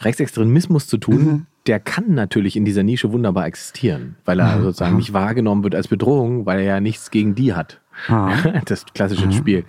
[0.00, 1.24] Rechtsextremismus zu tun.
[1.24, 1.46] Mhm.
[1.66, 4.62] Der kann natürlich in dieser Nische wunderbar existieren, weil er Mhm.
[4.64, 7.80] sozusagen nicht wahrgenommen wird als Bedrohung, weil er ja nichts gegen die hat.
[8.64, 9.32] Das klassische Mhm.
[9.32, 9.64] Spiel.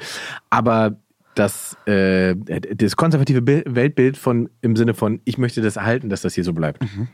[0.49, 0.95] Aber
[1.35, 2.35] das, äh,
[2.75, 6.43] das konservative Bil- Weltbild von im Sinne von, ich möchte das erhalten, dass das hier
[6.43, 6.81] so bleibt.
[6.83, 7.07] Mhm.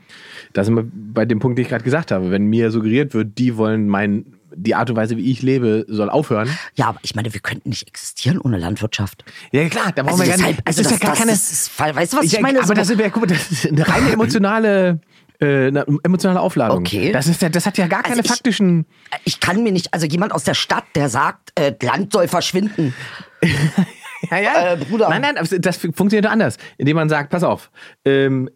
[0.54, 2.30] Da sind wir bei dem Punkt, den ich gerade gesagt habe.
[2.30, 6.10] Wenn mir suggeriert wird, die wollen mein, die Art und Weise, wie ich lebe, soll
[6.10, 6.50] aufhören.
[6.76, 9.24] Ja, aber ich meine, wir könnten nicht existieren ohne Landwirtschaft.
[9.52, 10.62] Ja, klar, da brauchen Also wir gar nicht.
[10.66, 11.32] also es ist das, ja gar das keine.
[11.32, 12.60] ist, weißt du, was ich, Ich- meine?
[12.60, 15.00] aber So- das ist, ja, guck mal, das ist eine reine emotionale,
[15.40, 16.80] äh, eine emotionale Aufladung.
[16.80, 17.12] Okay.
[17.12, 18.86] Das, ist ja, das hat ja gar Also keine ich- faktischen.
[19.26, 22.94] ich kann mir nicht, also jemand aus der Stadt, der sagt, äh, Land soll verschwinden.
[24.30, 24.74] Ja, ja.
[24.74, 25.08] Äh, Bruder.
[25.08, 26.58] Nein, nein, das funktioniert anders.
[26.78, 27.72] Indem man sagt, pass auf,
[28.04, 28.50] ähm,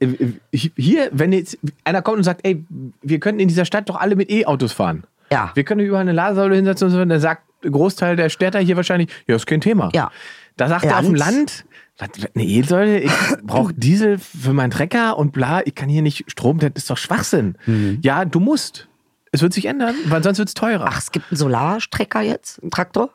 [0.51, 2.65] hier, wenn jetzt einer kommt und sagt, ey,
[3.01, 5.06] wir könnten in dieser Stadt doch alle mit E-Autos fahren.
[5.34, 5.52] Ja.
[5.56, 9.10] Wir können überall eine Ladesäule hinsetzen und so, dann sagt Großteil der Städter hier wahrscheinlich,
[9.28, 9.89] ja, ist kein Thema.
[9.93, 10.12] Ja.
[10.58, 11.65] Da sagt er auf dem Land.
[11.98, 13.12] Was, eine E-Säule, ich
[13.43, 16.98] brauche Diesel für meinen Trecker und bla, ich kann hier nicht Strom, das ist doch
[16.98, 17.56] Schwachsinn.
[17.65, 18.00] Mhm.
[18.02, 18.88] Ja, du musst.
[19.32, 20.86] Es wird sich ändern, weil sonst wird es teurer.
[20.88, 23.10] Ach, es gibt einen Solarstrecker jetzt, einen Traktor?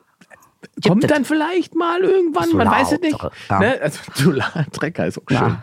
[0.85, 3.17] Kommt dann vielleicht mal irgendwann, man weiß es nicht.
[3.17, 3.59] Solar- ja.
[3.59, 3.79] Ne?
[3.81, 5.39] Also Solar-Trecker ist auch Ja.
[5.39, 5.57] schön.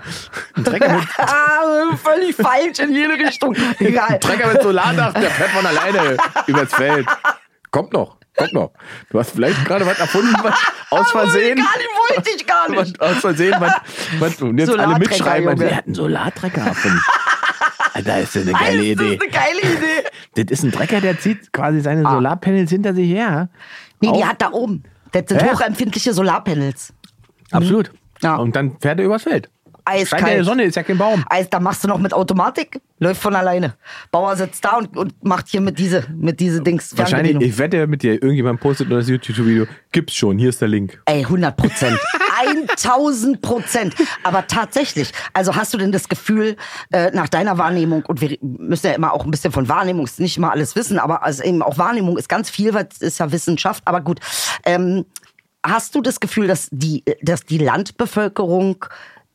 [0.57, 3.55] Ein Trecker mit, Ah, völlig falsch in jede Richtung.
[3.79, 4.19] Egal.
[4.21, 7.07] Trecker mit Solardach, der fährt von alleine übers Feld.
[7.71, 8.73] Kommt noch, kommt noch.
[9.11, 10.55] Du hast vielleicht gerade was erfunden, was
[10.91, 11.57] aus Versehen.
[11.59, 13.01] Gar nicht, wollte ich gar nicht.
[13.01, 13.73] Aus Versehen, was,
[14.19, 15.65] was und jetzt alle mitschreiben, Junge.
[15.65, 17.01] der hat einen Solartrecker erfunden.
[18.05, 19.15] Da ist ja eine geile Das Idee.
[19.15, 20.05] ist eine geile Idee.
[20.45, 23.49] Das ist ein Trecker, der zieht quasi seine Solarpanels hinter sich her.
[24.01, 24.83] Nee, die hat da oben.
[25.13, 25.53] Das sind Ja.
[25.53, 26.93] hochempfindliche Solarpanels.
[27.51, 27.91] Absolut.
[28.23, 28.37] Ja.
[28.37, 29.49] Und dann fährt er übers Feld.
[29.87, 30.23] Eiskalt.
[30.23, 31.25] Scheint die Sonne, ist ja kein Baum.
[31.31, 33.75] Eis, da machst du noch mit Automatik, läuft von alleine.
[34.11, 37.87] Bauer sitzt da und, und macht hier mit diese, mit diese Dings Wahrscheinlich, ich wette
[37.87, 39.67] mit dir, irgendjemand postet nur das YouTube-Video.
[39.93, 41.01] Gibt's schon, hier ist der Link.
[41.07, 41.99] Ey, 100 Prozent.
[42.37, 43.95] 1000 Prozent.
[44.23, 46.57] Aber tatsächlich, also hast du denn das Gefühl,
[46.93, 50.21] äh, nach deiner Wahrnehmung, und wir müssen ja immer auch ein bisschen von Wahrnehmung, ist
[50.21, 53.19] nicht mal alles wissen, aber also eben auch Wahrnehmung ist ganz viel, weil es ist
[53.19, 54.21] ja Wissenschaft, aber gut.
[54.65, 55.07] Ähm,
[55.65, 58.85] hast du das Gefühl, dass die, dass die Landbevölkerung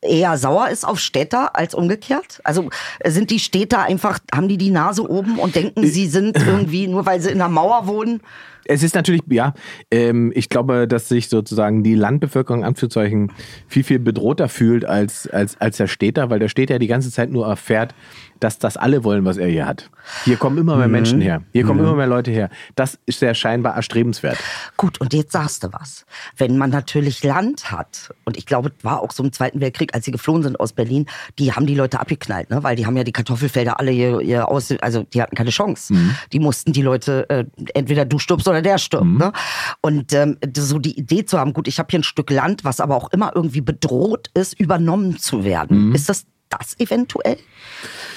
[0.02, 2.40] eher sauer ist auf Städter als umgekehrt?
[2.44, 6.36] Also äh, sind die Städter einfach, haben die die Nase oben und denken, sie sind
[6.36, 8.20] irgendwie, nur weil sie in einer Mauer wohnen,
[8.64, 9.54] Es ist natürlich, ja,
[9.90, 13.32] ähm, ich glaube, dass sich sozusagen die Landbevölkerung, Anführungszeichen,
[13.66, 17.30] viel, viel bedrohter fühlt als, als, als der Städter, weil der Städter die ganze Zeit
[17.30, 17.94] nur erfährt,
[18.42, 19.88] dass das alle wollen, was er hier hat.
[20.24, 21.42] Hier kommen immer mehr Menschen her.
[21.52, 22.50] Hier kommen immer mehr Leute her.
[22.74, 24.36] Das ist ja scheinbar erstrebenswert.
[24.76, 26.06] Gut, und jetzt sagst du was.
[26.36, 29.94] Wenn man natürlich Land hat, und ich glaube, es war auch so im Zweiten Weltkrieg,
[29.94, 31.06] als sie geflohen sind aus Berlin,
[31.38, 32.64] die haben die Leute abgeknallt, ne?
[32.64, 35.94] weil die haben ja die Kartoffelfelder alle hier, hier aus, also die hatten keine Chance.
[36.32, 37.44] Die mussten die Leute, äh,
[37.74, 39.06] entweder du stirbst oder der stirbt.
[39.06, 39.32] Ne?
[39.80, 42.80] Und ähm, so die Idee zu haben, gut, ich habe hier ein Stück Land, was
[42.80, 45.94] aber auch immer irgendwie bedroht ist, übernommen zu werden.
[45.94, 47.38] Ist das das eventuell?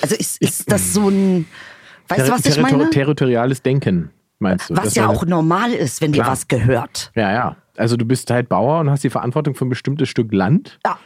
[0.01, 1.47] Also ist, ist das so ein,
[2.07, 2.89] weißt du, was ich meine?
[2.89, 4.75] Territoriales Denken, meinst du?
[4.75, 6.31] Was Das ja auch normal ist, wenn dir Klar.
[6.31, 7.11] was gehört.
[7.15, 7.55] Ja, ja.
[7.77, 10.79] Also du bist halt Bauer und hast die Verantwortung für ein bestimmtes Stück Land.
[10.85, 10.97] Ja.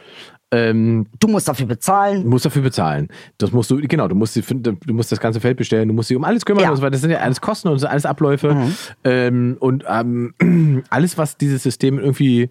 [0.52, 2.24] Ähm, Du musst dafür bezahlen.
[2.24, 3.08] Du musst dafür bezahlen.
[3.38, 6.16] Das musst du, genau, du musst, du musst das ganze Feld bestellen, du musst dich
[6.16, 6.70] um alles kümmern Ja.
[6.70, 6.90] und so weiter.
[6.92, 8.56] Das sind ja alles Kosten und alles Abläufe.
[9.04, 10.34] Ähm, und ähm,
[10.90, 12.50] alles, was dieses System irgendwie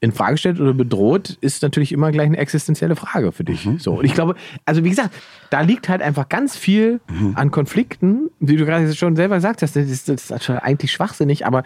[0.00, 3.68] in Frage stellt oder bedroht, ist natürlich immer gleich eine existenzielle Frage für dich.
[3.78, 3.98] So.
[3.98, 5.10] Und ich glaube, also wie gesagt,
[5.50, 7.00] da liegt halt einfach ganz viel
[7.34, 11.44] an Konflikten, wie du gerade schon selber gesagt hast, das ist, das ist eigentlich schwachsinnig,
[11.46, 11.64] aber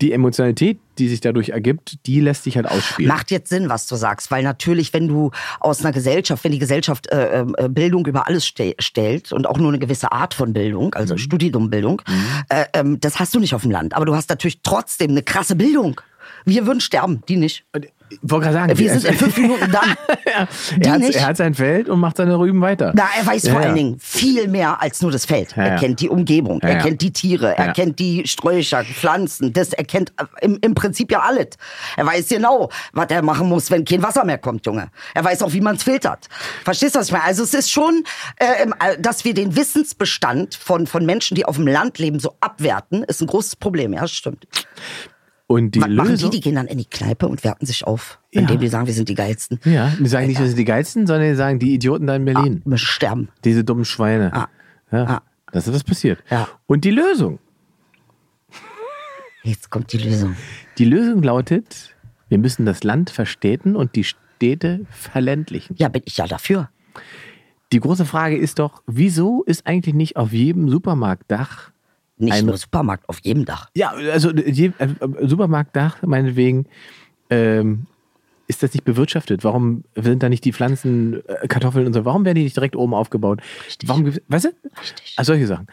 [0.00, 3.08] die Emotionalität, die sich dadurch ergibt, die lässt sich halt ausspielen.
[3.08, 5.30] Macht jetzt Sinn, was du sagst, weil natürlich, wenn du
[5.60, 9.58] aus einer Gesellschaft, wenn die Gesellschaft äh, äh, Bildung über alles ste stellt und auch
[9.58, 11.18] nur eine gewisse Art von Bildung, also Mhm.
[11.18, 12.02] Studiumbildung,
[12.48, 13.94] äh, ähm, das hast du nicht auf dem Land.
[13.94, 16.00] Aber du hast natürlich trotzdem eine krasse Bildung.
[16.44, 17.64] Wir würden sterben, die nicht.
[18.22, 19.70] Wollte gerade sagen, Wir sind in fünf Minuten
[20.76, 22.92] Die er, hat, er hat sein Feld und macht seine Rüben weiter.
[22.94, 25.54] Na, er weiß Ja, vor allen Dingen viel mehr als nur das Feld.
[25.56, 29.52] Ja, er kennt die Umgebung, Ja, er kennt die Tiere, er kennt die Sträucher, Pflanzen.
[29.52, 31.48] Das er kennt äh, im, im Prinzip ja alles.
[31.96, 34.90] Er weiß genau, was er machen muss, wenn kein Wasser mehr kommt, Junge.
[35.14, 36.28] Er weiß auch, wie man es filtert.
[36.64, 37.24] Verstehst du, was ich meine?
[37.24, 38.04] Also es ist schon,
[38.36, 42.34] äh, äh, dass wir den Wissensbestand von, von Menschen, die auf dem Land leben, so
[42.40, 43.92] abwerten, ist ein großes Problem.
[43.92, 44.46] Ja, stimmt.
[45.48, 46.12] Und die Was machen die?
[46.12, 46.30] Lösung.
[46.30, 48.42] Die gehen dann in die Kneipe und werten sich auf, Ja.
[48.42, 49.58] indem die sagen, wir sind die Geilsten.
[49.64, 52.24] ja, die sagen nicht, wir sind die Geilsten, sondern die sagen, die Idioten da in
[52.26, 52.60] Berlin.
[52.64, 53.28] Wir müssen sterben.
[53.44, 54.32] Diese dummen Schweine.
[54.32, 54.48] Ah.
[54.92, 55.22] Ja, Ah.
[55.50, 56.22] Das ist was passiert.
[56.30, 56.46] Ja.
[56.66, 57.38] Und die Lösung.
[59.42, 60.36] Jetzt kommt die Lösung.
[60.76, 61.94] Die Lösung lautet,
[62.28, 65.74] wir müssen das Land verstädten und die Städte verländlichen.
[65.78, 66.68] Ja, bin ich ja dafür.
[67.72, 71.70] Die große Frage ist doch, wieso ist eigentlich nicht auf jedem Supermarktdach
[72.18, 73.70] Nicht Ein- nur Supermarkt, auf jedem Dach.
[73.74, 74.88] Ja, also je, äh,
[75.22, 76.66] Supermarktdach, meinetwegen,
[77.30, 77.86] ähm,
[78.50, 79.44] ist das nicht bewirtschaftet?
[79.44, 82.76] Warum sind da nicht die Pflanzen, äh, Kartoffeln und so, warum werden die nicht direkt
[82.76, 83.40] oben aufgebaut?
[83.84, 84.48] Warum, gibt's- weißt du?
[85.16, 85.66] Also solche Sachen.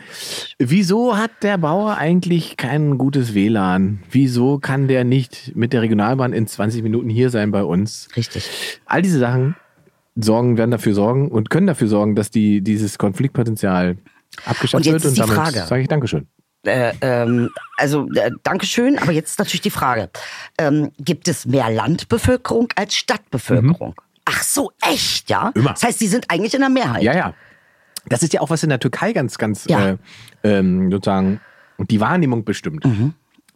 [0.59, 3.99] Wieso hat der Bauer eigentlich kein gutes WLAN?
[4.11, 8.09] Wieso kann der nicht mit der Regionalbahn in 20 Minuten hier sein bei uns?
[8.17, 8.49] Richtig.
[8.85, 9.55] All diese Sachen
[10.17, 13.97] sorgen, werden dafür sorgen und können dafür sorgen, dass die, dieses Konfliktpotenzial
[14.45, 15.15] abgeschafft Und jetzt wird.
[15.15, 16.27] die damit sage ich Dankeschön.
[16.65, 20.09] Äh, ähm, also, äh, Dankeschön, aber jetzt ist natürlich die Frage.
[20.57, 23.93] Ähm, gibt es mehr Landbevölkerung als Stadtbevölkerung?
[24.25, 25.51] Ach so, echt, ja?
[25.53, 25.61] Mhm.
[25.61, 25.71] Immer.
[25.73, 27.03] Das heißt, die sind eigentlich in der Mehrheit.
[27.03, 27.33] Ja, ja.
[28.09, 29.89] Das ist ja auch was in der Türkei ganz, ganz Ja.
[29.89, 29.97] äh,
[30.43, 31.39] ähm, sozusagen
[31.77, 32.83] die Wahrnehmung bestimmt.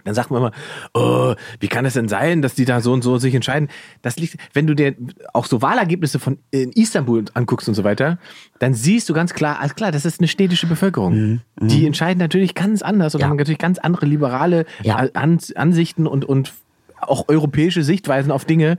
[0.09, 0.51] Dann sagt man immer,
[0.93, 3.69] oh, wie kann es denn sein, dass die da so und so sich entscheiden?
[4.01, 4.95] Das liegt, wenn du dir
[5.33, 8.17] auch so Wahlergebnisse von in Istanbul anguckst und so weiter,
[8.59, 11.41] dann siehst du ganz klar, alles klar, das ist eine städtische Bevölkerung.
[11.61, 13.27] Die entscheiden natürlich ganz anders und Ja.
[13.27, 14.95] haben natürlich ganz andere liberale Ja.
[15.13, 16.53] An Ansichten und, und
[17.01, 18.77] auch europäische Sichtweisen auf Dinge,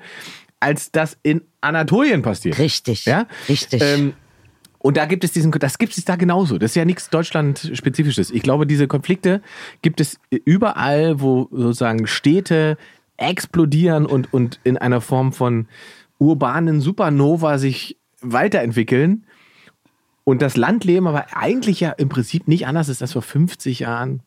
[0.58, 2.58] als das in Anatolien passiert.
[2.58, 3.04] Richtig.
[3.06, 3.26] Ja?
[3.48, 3.80] Richtig.
[3.82, 4.12] Ähm,
[4.82, 6.56] und da gibt es diesen, das gibt es da genauso.
[6.56, 8.30] Das ist ja nichts Deutschland-spezifisches.
[8.30, 9.42] Ich glaube, diese Konflikte
[9.82, 12.78] gibt es überall, wo sozusagen Städte
[13.18, 15.68] explodieren und, und in einer Form von
[16.18, 19.26] urbanen Supernova sich weiterentwickeln.
[20.24, 24.22] Und das Landleben aber eigentlich ja im Prinzip nicht anders ist als vor 50 Jahren,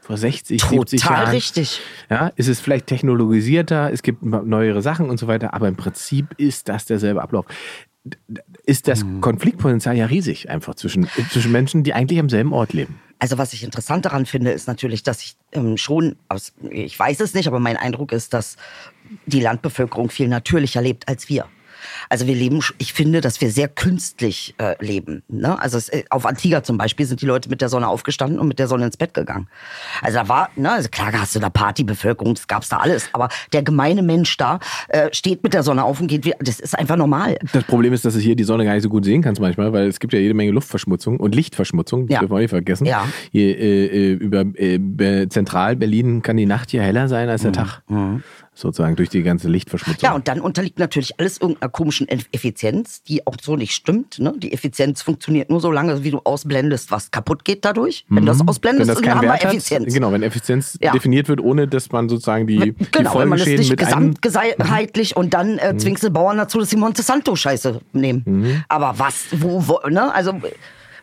[0.00, 1.30] vor 60, 70 Total Jahren.
[1.30, 1.80] richtig.
[2.08, 6.26] Ja, ist es vielleicht technologisierter, es gibt neuere Sachen und so weiter, aber im Prinzip
[6.38, 7.44] ist das derselbe Ablauf.
[8.64, 9.20] Ist das Mhm.
[9.20, 13.00] Konfliktpotenzial ja riesig einfach zwischen, zwischen Menschen, die eigentlich am selben Ort leben.
[13.18, 17.20] Also was ich interessant daran finde, ist natürlich, dass ich ähm, schon, aus, ich weiß
[17.20, 18.56] es nicht, aber mein Eindruck ist, dass
[19.26, 21.46] die Landbevölkerung viel natürlicher lebt als wir.
[22.08, 25.22] Also wir leben, ich finde, dass wir sehr künstlich äh, leben.
[25.28, 25.60] Ne?
[25.60, 28.48] Also es, äh, auf Antigua zum Beispiel sind die Leute mit der Sonne aufgestanden und
[28.48, 29.48] mit der Sonne ins Bett gegangen.
[30.02, 33.28] Also da war, ne, also klar hast du da Partybevölkerung, das gab's da alles, aber
[33.52, 36.78] der gemeine Mensch da äh, steht mit der Sonne auf und geht wieder, das ist
[36.78, 37.36] einfach normal.
[37.52, 39.72] Das Problem ist, dass du hier die Sonne gar nicht so gut sehen kannst manchmal,
[39.72, 42.20] weil es gibt ja jede Menge Luftverschmutzung und Lichtverschmutzung, das Ja.
[42.20, 42.84] dürfen wir auch nicht vergessen.
[42.86, 43.06] Ja.
[43.32, 47.52] Hier, äh, äh, über äh, Be- Zentral-Berlin kann die Nacht hier heller sein als der
[47.52, 47.82] Tag.
[48.58, 50.00] Sozusagen durch die ganze Lichtverschmutzung.
[50.00, 50.04] Mhm.
[50.04, 54.18] Ja, und dann unterliegt natürlich alles irgendeiner komischen Eff- Effizienz, die auch so nicht stimmt.
[54.18, 54.34] Ne?
[54.36, 58.04] Die Effizienz funktioniert nur so lange, wie du ausblendest, was kaputt geht dadurch.
[58.08, 58.88] Wenn du das ausblendest, Mhm.
[58.88, 59.94] Wenn das dann haben wir Wert hat, Effizienz.
[59.94, 60.92] genau, wenn Effizienz Ja.
[60.92, 64.22] definiert wird, ohne dass man sozusagen die, die Genau, wenn man es Folgeschäden nicht mit
[64.22, 65.58] gesamtheitlich und dann Mhm.
[65.58, 68.64] äh, zwingst du Bauern dazu, dass sie Monsanto-Scheiße nehmen.
[68.68, 70.12] Aber was, wo, wo, ne?
[70.12, 70.32] Also,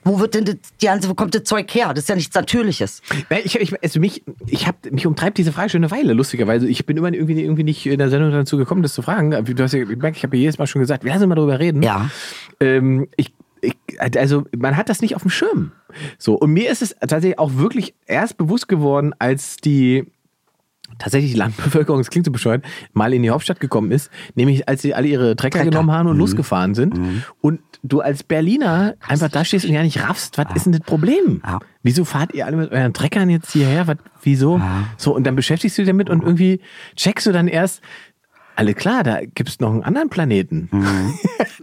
[0.05, 1.89] wo wird denn das, die ganze, wo kommt das Zeug her?
[1.89, 3.01] Das ist ja nichts Natürliches.
[3.43, 6.67] Ich, ich, also mich, ich hab, mich umtreibt diese Frage schon eine Weile, lustigerweise.
[6.67, 9.31] Ich bin immer irgendwie, irgendwie nicht in der Sendung dazu gekommen, das zu fragen.
[9.31, 11.35] Du hast ja, ich merke, ich habe ja jedes Mal schon gesagt, wir lassen mal
[11.35, 11.81] darüber reden.
[11.81, 12.11] Ja.
[12.59, 15.71] Ähm, ich, ich, also man hat das nicht auf dem Schirm.
[16.19, 20.05] So, und mir ist es tatsächlich auch wirklich erst bewusst geworden, als die
[20.97, 24.81] tatsächlich die Landbevölkerung, das klingt so bescheuert, mal in die Hauptstadt gekommen ist, nämlich als
[24.81, 25.71] sie alle ihre Trecker, Trecker.
[25.71, 26.99] genommen haben und losgefahren sind.
[27.41, 30.81] Und du als Berliner einfach da stehst und ja nicht raffst, was ist denn das
[30.81, 31.41] Problem?
[31.45, 31.59] Ja.
[31.83, 33.87] Wieso fahrt ihr alle mit euren Treckern jetzt hierher?
[33.87, 34.59] Was, wieso?
[34.97, 36.61] So, und dann beschäftigst du dich damit und irgendwie
[36.95, 37.81] checkst du dann erst,
[38.55, 40.69] alle klar, da gibt's noch einen anderen Planeten.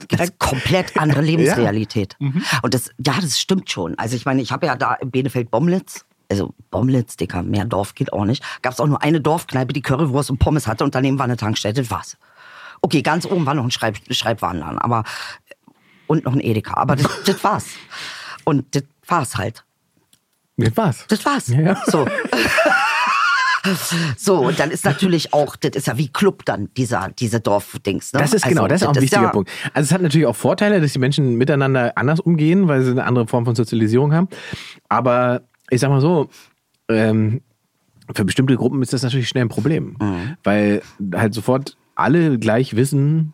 [0.08, 2.16] Das ist komplett andere Lebensrealität.
[2.18, 3.96] Und das, ja, das stimmt schon.
[3.98, 8.12] Also ich meine, ich habe ja da im Benefeld-Bomlitz, also Bomlitz, Dicker, mehr Dorf geht
[8.12, 11.18] auch nicht, gab es auch nur eine Dorfkneipe, die Currywurst und Pommes hatte und daneben
[11.18, 12.16] war eine Tankstelle, das war's.
[12.80, 15.04] Okay, ganz oben war noch ein Schreib Schreibwarenladen, aber
[16.06, 17.66] und noch ein Edeka, aber das, das war's.
[18.44, 19.64] Und das war's halt.
[20.56, 21.04] Das war's.
[21.08, 21.48] Das war's.
[21.48, 21.80] Ja.
[21.86, 22.08] So.
[24.16, 28.12] So, und dann ist natürlich auch, das ist ja wie Club dann, dieser, diese Dorfdings.
[28.12, 28.18] Ne?
[28.18, 29.50] Das ist genau, Also, das ist auch ein wichtiger ja, Punkt.
[29.72, 33.04] Also es hat natürlich auch Vorteile, dass die Menschen miteinander anders umgehen, weil sie eine
[33.04, 34.28] andere Form von Sozialisierung haben.
[34.88, 35.42] Aber
[35.72, 36.28] ich sag mal so,
[36.88, 37.40] ähm,
[38.14, 40.36] für bestimmte Gruppen ist das natürlich schnell ein Problem, Mhm.
[40.44, 40.82] weil
[41.14, 43.32] halt sofort alle gleich wissen,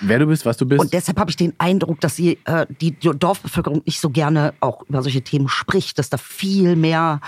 [0.00, 0.80] wer du bist, was du bist.
[0.80, 4.82] Und deshalb habe ich den Eindruck, dass sie, äh, die Dorfbevölkerung nicht so gerne auch
[4.88, 7.20] über solche Themen spricht, dass da viel mehr,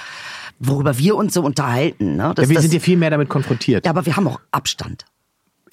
[0.59, 2.17] worüber wir uns so unterhalten.
[2.17, 2.33] Ne?
[2.35, 3.85] Dass ja, wir sind ja viel mehr damit konfrontiert.
[3.85, 5.05] ja, aber wir haben auch Abstand.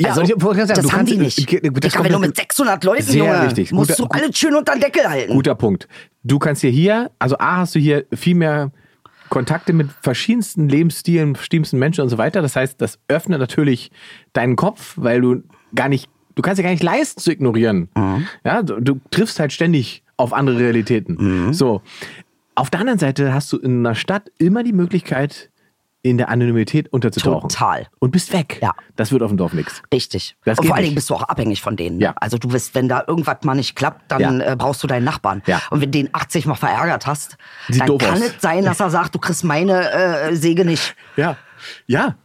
[0.01, 1.53] Ja, Also, ich- wollte ich sagen, das du haben kannst- die nicht.
[1.53, 3.71] äh, das Dicker, kommt wenn du mit- mit 600 Leuten, Sehr Junge, richtig.
[3.71, 5.33] musst Guter- du alles schön unter den Deckel halten.
[5.33, 5.87] Guter Punkt.
[6.23, 8.71] Du kannst dir hier, also A, hast du hier viel mehr
[9.29, 12.41] Kontakte mit verschiedensten Lebensstilen, verschiedensten Menschen und so weiter.
[12.41, 13.91] Das heißt, das öffnet natürlich
[14.33, 17.87] deinen Kopf, weil du gar nicht, du kannst ja gar nicht leisten zu ignorieren.
[18.43, 21.53] Ja, du, du triffst halt ständig auf andere Realitäten.
[21.53, 21.81] So.
[22.55, 25.49] Auf der anderen Seite hast du in einer Stadt immer die Möglichkeit,
[26.03, 27.49] in der Anonymität unterzutauchen.
[27.49, 27.87] Total.
[27.99, 28.59] Und bist weg.
[28.61, 28.73] Ja.
[28.95, 29.81] Das wird auf dem Dorf nichts.
[29.93, 30.35] Richtig.
[30.45, 30.83] Das und vor allen.
[30.83, 31.97] Dingen bist du auch abhängig von denen.
[31.97, 32.05] Ne?
[32.05, 32.13] Ja.
[32.15, 34.53] Also du bist, wenn da irgendwas mal nicht klappt, dann Ja.
[34.53, 35.43] äh, brauchst du deinen Nachbarn.
[35.45, 35.61] Ja.
[35.69, 37.37] Und wenn den 80 mal verärgert hast,
[37.69, 38.21] Sieht dann kann aus.
[38.21, 40.95] es sein, dass er sagt, du kriegst meine äh, Säge nicht.
[41.15, 41.37] Ja.
[41.85, 42.15] Ja.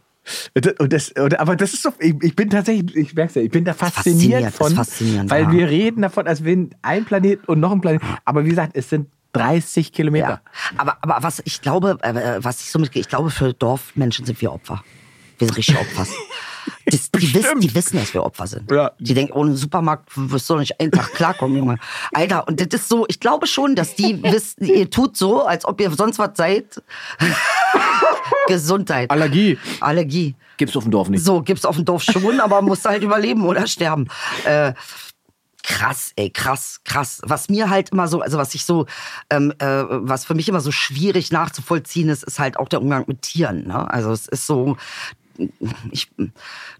[0.79, 3.51] Und das, und, aber das ist so, ich, ich bin tatsächlich, ich merke ja, ich
[3.51, 5.51] bin da fasziniert, faszinierend, von, weil ja.
[5.51, 8.89] wir reden davon, als wenn ein Planet und noch ein Planet, aber wie gesagt, es
[8.89, 10.29] sind 30 Kilometer.
[10.29, 10.41] Ja.
[10.77, 14.41] Aber, aber was ich glaube, äh, was ich so mitkriege, ich glaube, für Dorfmenschen sind
[14.41, 14.83] wir Opfer.
[15.37, 16.07] Wir sind richtig Opfer.
[16.85, 18.71] Das, die, wissen, die wissen, dass wir Opfer sind.
[18.71, 18.91] Ja.
[18.99, 21.77] Die denken, ohne Supermarkt wirst du doch nicht einen Tag klarkommen, Junge.
[22.13, 25.65] Alter, und das ist so, ich glaube schon, dass die wissen, ihr tut so, als
[25.65, 26.81] ob ihr sonst was seid.
[28.47, 29.11] Gesundheit.
[29.11, 30.35] Allergie Allergie.
[30.57, 31.23] gibt's auf dem Dorf nicht.
[31.23, 34.07] So, gibt's auf dem Dorf schon, aber musst halt überleben oder sterben.
[34.45, 34.73] Äh,
[35.69, 37.19] krass, ey, krass, krass.
[37.23, 38.85] Was mir halt immer so, also was ich so,
[39.29, 43.03] ähm, äh, was für mich immer so schwierig nachzuvollziehen ist, ist halt auch der Umgang
[43.07, 43.67] mit Tieren.
[43.67, 43.91] Ne?
[43.91, 44.77] Also es ist so,
[45.91, 46.09] ich,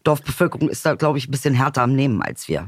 [0.03, 2.65] Dorfbevölkerung ist da, glaube ich, ein bisschen härter am Nehmen als wir.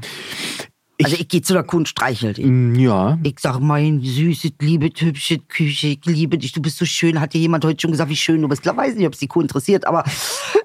[1.02, 2.44] Also ich gehe zu der Kuh und streichel die.
[2.44, 3.18] Mm, Ja.
[3.22, 7.18] Ich sag, mein süßes, liebes, hübsches Küche, ich liebe dich, du bist so schön.
[7.20, 8.66] Hat dir jemand heute schon gesagt, wie schön du bist?
[8.66, 10.04] Ich weiß nicht, ob es die Kuh interessiert, aber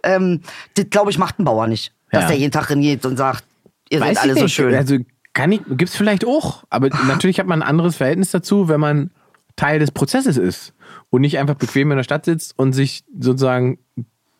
[0.04, 0.42] ähm,
[0.74, 1.94] das, glaube ich, macht ein Bauer nicht.
[2.12, 2.28] Dass Ja.
[2.28, 3.46] der jeden Tag hingeht und sagt,
[3.90, 4.54] ihr seid Weiß alle ich so nicht.
[4.54, 4.76] schön.
[4.76, 4.98] Also
[5.36, 9.12] kann ich, gibt's vielleicht auch, aber natürlich hat man ein anderes Verhältnis dazu, wenn man
[9.56, 10.74] Teil des Prozesses ist
[11.12, 13.78] und nicht einfach bequem in der Stadt sitzt und sich sozusagen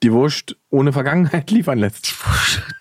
[0.06, 2.14] die Wurst ohne Vergangenheit liefern lässt.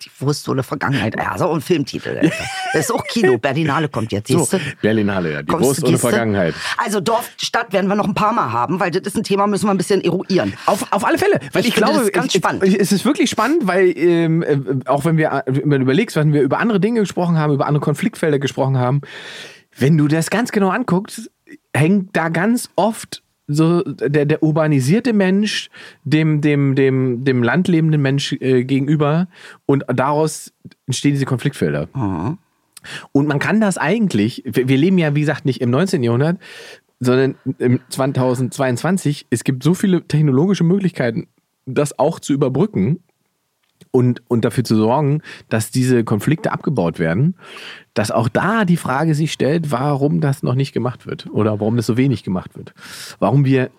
[0.05, 1.15] Die Wurst ohne Vergangenheit.
[1.17, 2.09] Ja, so ein Filmtitel.
[2.09, 2.31] Alter.
[2.73, 3.37] Das ist auch Kino.
[3.37, 4.59] Berlinale kommt jetzt, siehst du?
[4.81, 5.41] Berlinale, ja.
[5.41, 5.97] Die Kommst Wurst ohne?
[5.97, 6.53] Vergangenheit.
[6.77, 9.47] Also Dorf, Stadt werden wir noch ein paar Mal haben, weil das ist ein Thema,
[9.47, 10.53] müssen wir ein bisschen eruieren.
[10.65, 12.63] Auf, auf alle Fälle, weil Ich ich, finde glaube, ganz es, spannend.
[12.63, 14.57] Es, ist wirklich spannend, weil ähm, äh,
[14.87, 17.81] auch wenn wir, wenn du überlegst, wenn wir über andere Dinge gesprochen haben, über andere
[17.81, 19.01] Konfliktfelder gesprochen haben,
[19.77, 21.31] wenn du das ganz genau anguckst,
[21.73, 25.69] hängt da ganz oft so der, der urbanisierte Mensch
[26.03, 29.27] dem, dem, dem, dem landlebenden Mensch äh, gegenüber
[29.65, 30.53] und daraus
[30.87, 31.87] entstehen diese Konfliktfelder.
[33.11, 36.03] Und man kann das eigentlich, wir wir leben ja, wie gesagt, nicht im 19.
[36.03, 36.39] Jahrhundert,
[36.99, 39.27] sondern im 2022.
[39.29, 41.27] Es gibt so viele technologische Möglichkeiten,
[41.65, 42.99] das auch zu überbrücken
[43.95, 47.35] und, und dafür zu sorgen, dass diese Konflikte abgebaut werden,
[47.93, 51.77] dass auch da die Frage sich stellt, warum das noch nicht gemacht wird oder warum
[51.77, 52.73] das so wenig gemacht wird.
[53.19, 53.69] Warum wir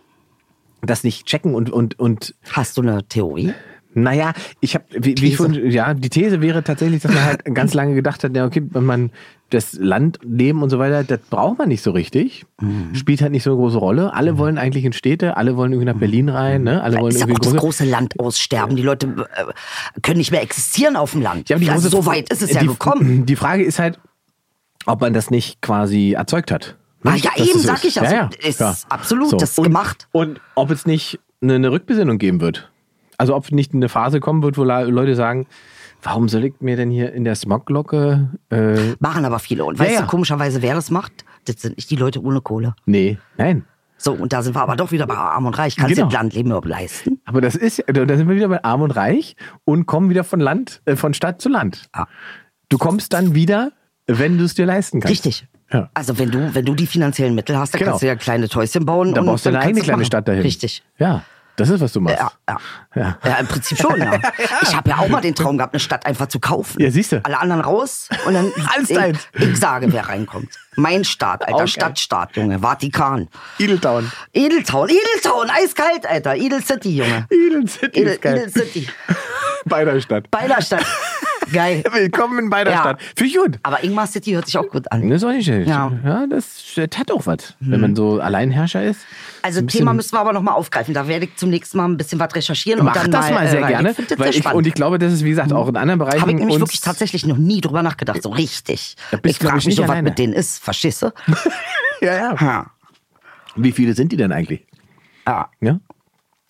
[0.81, 3.52] das nicht checken und, und, und Hast du eine Theorie?
[3.92, 7.44] naja, ich habe, wie, wie ich vorhin, ja, die These wäre tatsächlich, dass man halt
[7.55, 9.11] ganz lange gedacht hat, ja, okay, wenn man
[9.50, 12.94] das Landleben und so weiter, das braucht man nicht so richtig, Mhm.
[12.96, 14.12] spielt halt nicht so eine große Rolle.
[14.12, 16.82] Alle wollen eigentlich in Städte, alle wollen irgendwie nach Berlin rein, ne?
[16.82, 18.74] Alle wollen ist ja irgendwie auch das große- Land aussterben.
[18.76, 19.06] Die Leute
[19.37, 21.48] äh, können nicht mehr existieren auf dem Land.
[21.48, 23.24] Ja, also so weit ist es ja die, gekommen.
[23.26, 24.00] Die Frage ist halt,
[24.87, 26.76] ob man das nicht quasi erzeugt hat.
[27.04, 28.02] Ah, ja, Dass eben, so sag ich ja.
[28.12, 28.76] ja, So, ist ja.
[28.88, 30.09] absolut, das ist und, gemacht.
[30.11, 32.70] Und ob es nicht eine, eine Rückbesinnung geben wird.
[33.18, 35.46] Also ob nicht eine Phase kommen wird, wo Leute sagen,
[36.07, 39.64] warum soll ich mir denn hier in der Smogglocke äh, Machen aber viele.
[39.64, 41.12] Und weißt Ja, du, komischerweise, wer das macht?
[41.45, 42.75] Das sind nicht die Leute ohne Kohle.
[42.87, 43.64] Nee, nein.
[43.99, 45.77] So, und da sind wir aber doch wieder bei Arm und Reich.
[45.77, 46.07] Kannst Genau.
[46.09, 47.21] du das Landleben überhaupt leisten?
[47.25, 50.38] Aber das ist, da sind wir wieder bei Arm und Reich und kommen wieder von
[50.40, 51.88] Land, äh, von Stadt zu Land.
[51.95, 52.07] Ja.
[52.69, 53.73] Du kommst dann wieder,
[54.07, 55.12] wenn du es dir leisten kannst.
[55.12, 55.47] Richtig.
[55.73, 55.90] Ja.
[55.95, 57.92] Also wenn du, wenn du die finanziellen Mittel hast, dann Genau.
[57.92, 59.14] kannst du ja kleine Täuschen bauen.
[59.14, 60.07] Da und brauchst du eine eigene kleine machen.
[60.07, 60.42] Stadt dahin.
[60.42, 60.83] Richtig.
[60.99, 61.23] Ja,
[61.57, 62.19] das ist, was du machst.
[62.19, 62.59] Ja, ja.
[62.95, 63.19] Ja.
[63.25, 64.19] Ja, im Prinzip schon, ja.
[64.62, 66.81] Ich habe ja auch mal den Traum gehabt, eine Stadt einfach zu kaufen.
[66.81, 67.21] Ja, siehste.
[67.25, 68.99] Alle anderen raus und dann Alles ich,
[69.35, 70.51] ich sage, wer reinkommt.
[70.77, 71.69] Mein Staat, Alter, Okay.
[71.69, 73.29] Stadtstaat, Junge, Vatikan.
[73.59, 74.12] Edeltown.
[74.33, 77.27] Edeltown, Edeltown, eiskalt, Alter, Edel City, Junge.
[77.31, 78.19] Edel City Edel.
[78.23, 78.88] Edel City,
[79.64, 80.85] Beider Stadt.
[81.52, 81.85] Geil.
[81.92, 82.80] Willkommen in beider Ja.
[82.80, 83.02] Stadt.
[83.14, 83.59] Finde ich gut.
[83.62, 85.09] Aber Ingmar City hört sich auch gut an.
[85.09, 85.68] Das ist auch nicht schlecht.
[85.68, 85.92] Ja.
[86.04, 89.00] Ja, das, das hat auch was, wenn man so Alleinherrscher ist.
[89.42, 90.92] Also Ein Thema müssen wir aber nochmal aufgreifen.
[90.94, 92.80] Da werde ich zunächst mal ein bisschen was recherchieren.
[92.80, 93.90] und Mach dann das mal äh, sehr weil gerne.
[93.90, 96.20] Ich sehr ich, und ich glaube, das ist, wie gesagt, auch in anderen Bereichen.
[96.20, 98.96] Habe ich nämlich wirklich tatsächlich noch nie drüber nachgedacht, so richtig.
[99.11, 100.09] Da bist ich frage ich, mich nicht so, was alleine.
[100.11, 100.62] mit denen ist,
[101.02, 101.12] du?
[102.02, 102.37] Ja, ja.
[102.40, 102.66] Ja.
[103.56, 104.66] Wie viele sind die denn eigentlich?
[105.26, 105.48] ja.
[105.61, 105.80] Ja?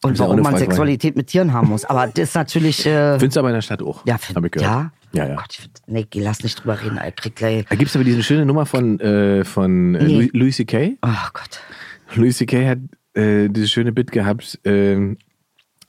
[0.06, 0.56] Und warum man.
[0.56, 1.84] Sexualität mit Tieren haben muss.
[1.84, 2.84] Aber das ist natürlich.
[2.86, 4.04] Äh, Findest du aber in der Stadt auch.
[4.06, 4.70] ja, find, ich gehört.
[4.70, 4.92] ja.
[5.12, 5.34] Ja, ja.
[5.34, 6.98] Oh Gott, ich find, nee, lass nicht drüber reden.
[7.06, 7.64] Ich krieg gleich.
[7.68, 10.30] Da gibt es aber diese schöne Nummer von, äh, von äh, Nee.
[10.32, 10.98] Louis, C.K.
[11.02, 11.60] Oh Gott.
[12.14, 12.68] Louis C.K.
[12.68, 12.78] hat
[13.14, 14.58] äh, dieses schöne Bit gehabt,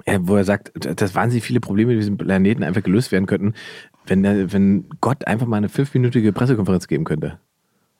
[0.06, 3.53] ja, wo er sagt, dass wahnsinnig viele Probleme mit diesem Planeten einfach gelöst werden könnten,
[4.06, 7.39] wenn, der, wenn Gott einfach mal eine fünfminütige Pressekonferenz geben könnte.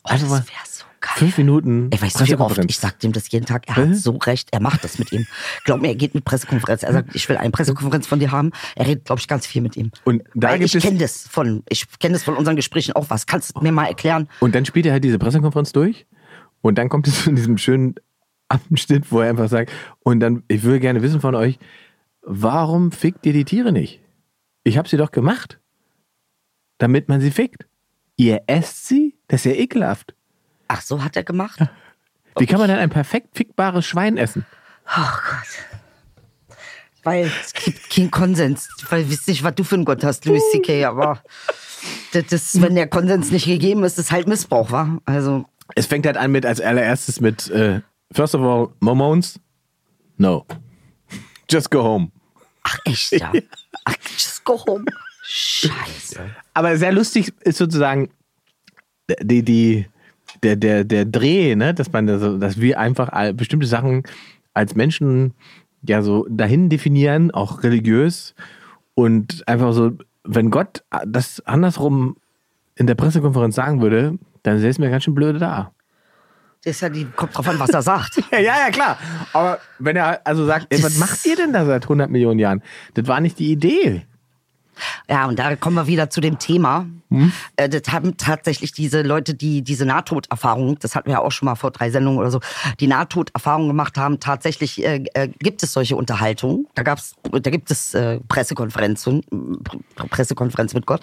[0.04, 0.60] Oh, Einfach das wäre
[1.08, 1.18] geil.
[1.18, 3.68] fünf Minuten Ey, weißt du, wie oft ich sag dem das jeden Tag?
[3.68, 5.26] Er hat so recht, er macht das mit ihm.
[5.64, 6.84] Glaub mir, er geht mit Pressekonferenz.
[6.84, 8.52] Er sagt, ich will eine Pressekonferenz von dir haben.
[8.76, 9.92] Er redet, glaube ich, ganz viel mit ihm.
[10.04, 13.10] Und da Weil gibt ich kenne das von, ich kenne das von unseren Gesprächen auch.
[13.10, 14.28] Was kannst du mir mal erklären?
[14.40, 16.06] Und dann spielt er halt diese Pressekonferenz durch
[16.62, 17.96] und dann kommt es zu diesem schönen
[18.50, 21.60] Abschnitt, wo er einfach sagt, und dann, ich würde gerne wissen von euch,
[22.22, 24.02] warum fickt ihr die Tiere nicht?
[24.64, 25.60] Ich habe sie doch gemacht,
[26.78, 27.68] damit man sie fickt.
[28.18, 29.16] Ihr esst sie?
[29.28, 30.14] Das ist ja ekelhaft.
[30.68, 31.60] Ach, so hat er gemacht?
[32.38, 34.46] Wie kann man denn ein perfekt fickbares Schwein essen?
[34.90, 36.66] Oh Gott.
[37.04, 38.70] weil es gibt keinen Konsens.
[38.90, 41.22] Weil ich weiß nicht, was du für einen Gott hast, Louis C.K., aber
[42.12, 45.00] das, das, wenn der Konsens nicht gegeben ist, ist halt Missbrauch, wa?
[45.06, 45.46] Also,
[45.76, 49.40] Es fängt halt an mit, als allererstes mit, äh, first of all, Mormons?
[50.18, 50.46] No.
[51.50, 52.12] Just go home.
[52.64, 53.32] ach echt, ja.
[53.86, 54.84] Ach, just go home.
[55.24, 56.30] Scheiße.
[56.54, 58.10] Aber sehr lustig ist sozusagen
[59.22, 59.88] die, die,
[60.44, 61.74] der, der, der Dreh, ne?
[61.74, 64.04] dass man dass wir einfach bestimmte Sachen
[64.54, 65.34] als Menschen
[65.84, 68.36] ja so dahin definieren, auch religiös
[68.96, 69.92] und einfach so,
[70.24, 72.18] wenn Gott das andersrum
[72.76, 75.72] in der Pressekonferenz sagen würde, dann sähe es mir ganz schön blöde da.
[76.64, 78.22] Das ist ja die, kommt drauf an, was er sagt.
[78.32, 78.98] Ja, ja, klar.
[79.34, 82.62] Aber wenn er also sagt, ey, was macht ihr denn da seit 100 Millionen Jahren?
[82.94, 84.06] Das war nicht die Idee.
[85.10, 86.86] Ja, und da kommen wir wieder zu dem Thema.
[87.10, 87.32] Hm?
[87.56, 91.46] Äh, das haben tatsächlich diese Leute, die diese Nahtoderfahrung, das hatten wir ja auch schon
[91.46, 92.40] mal vor drei Sendungen oder so,
[92.80, 96.68] die Nahtoderfahrung gemacht haben, tatsächlich äh, äh, gibt es solche Unterhaltungen.
[96.76, 99.22] Da gab's, da gibt es äh, Pressekonferenzen,
[99.64, 101.02] Pr- Pressekonferenz mit Gott.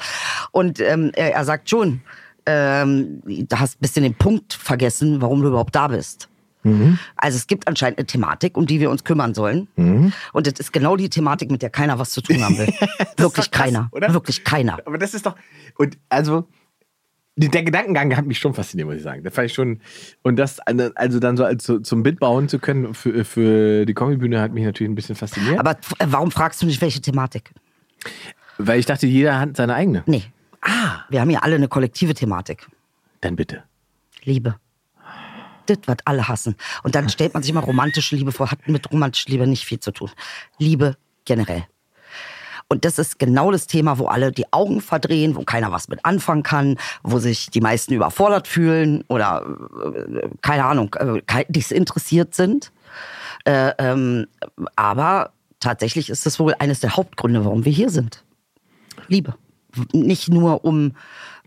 [0.53, 2.03] Und ähm, er, er sagt schon,
[2.47, 6.29] ähm, du hast ein bisschen den Punkt vergessen, warum du überhaupt da bist.
[7.16, 9.68] Also es gibt anscheinend eine Thematik, um die wir uns kümmern sollen.
[10.32, 12.72] Und das ist genau die Thematik, mit der keiner was zu tun haben will.
[13.16, 13.88] Wirklich krass, keiner.
[13.92, 14.12] oder?
[14.12, 14.78] Wirklich keiner.
[14.86, 15.36] Aber das ist doch.
[15.76, 16.48] Und also.
[17.36, 19.24] Der Gedankengang hat mich schon fasziniert, muss ich sagen.
[19.24, 19.80] Das fand ich schon.
[20.22, 24.40] Und das also dann so als zum Bit bauen zu können für, für die Comedy-Bühne
[24.40, 25.58] hat mich natürlich ein bisschen fasziniert.
[25.58, 27.50] Aber warum fragst du nicht, welche Thematik?
[28.58, 30.02] weil ich dachte, jeder hat seine eigene.
[30.06, 30.24] Nee.
[30.60, 31.00] Ah.
[31.08, 32.66] Wir haben ja alle eine kollektive Thematik.
[33.20, 33.64] Dann bitte.
[34.22, 34.56] Liebe.
[35.66, 36.56] Das, was alle hassen.
[36.82, 39.80] Und dann stellt man sich mal romantische Liebe vor, hat mit romantischer Liebe nicht viel
[39.80, 40.10] zu tun.
[40.58, 41.64] Liebe generell.
[42.68, 46.04] Und das ist genau das Thema, wo alle die Augen verdrehen, wo keiner was mit
[46.04, 49.44] anfangen kann, wo sich die meisten überfordert fühlen oder
[49.84, 52.72] äh, keine Ahnung, äh, disinteressiert sind.
[53.44, 54.26] Äh, ähm,
[54.76, 58.24] aber tatsächlich ist das wohl eines der Hauptgründe, warum wir hier sind.
[59.08, 59.34] Liebe.
[59.92, 60.94] Nicht nur um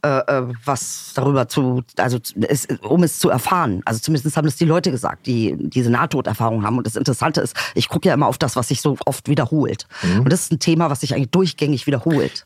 [0.02, 3.82] äh, was darüber zu, also es, um es zu erfahren.
[3.86, 6.78] Also zumindest haben das die Leute gesagt, die diese Nahtoderfahrung haben.
[6.78, 9.88] Und das Interessante ist, ich gucke ja immer auf das, was sich so oft wiederholt.
[10.20, 12.45] Und das ist ein Thema, was sich eigentlich durchgängig wiederholt.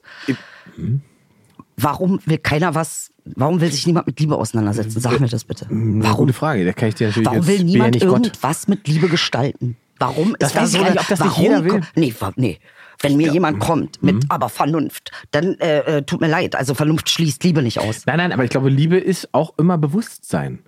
[1.77, 4.99] Warum will keiner was, warum will sich niemand mit Liebe auseinandersetzen?
[4.99, 5.65] Sag mir das bitte.
[5.69, 6.03] Warum?
[6.03, 6.17] Warum?
[6.17, 6.65] Gute Frage.
[6.65, 8.25] Da kann ich dir natürlich Warum will niemand nicht Gott.
[8.25, 9.77] irgendwas mit Liebe gestalten?
[9.97, 11.81] Warum Das ist da weiß ich so nicht, ob das nicht warum, jeder will.
[11.95, 12.59] Nee, nee.
[13.01, 14.21] Wenn mir jemand kommt mit Mhm.
[14.29, 16.55] aber Vernunft, dann äh, äh, tut mir leid.
[16.55, 18.05] Also Vernunft schließt Liebe nicht aus.
[18.05, 20.59] Nein, nein, aber ich glaube, Liebe ist auch immer Bewusstsein.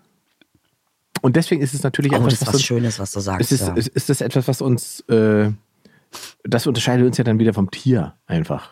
[1.22, 3.52] Und deswegen ist es natürlich Oh, etwas, das ist was was Schönes, was du sagst.
[3.52, 3.74] Ist, ja.
[3.74, 5.52] ist, ist das etwas, was uns, äh,
[6.44, 8.72] das unterscheidet uns ja dann wieder vom Tier einfach.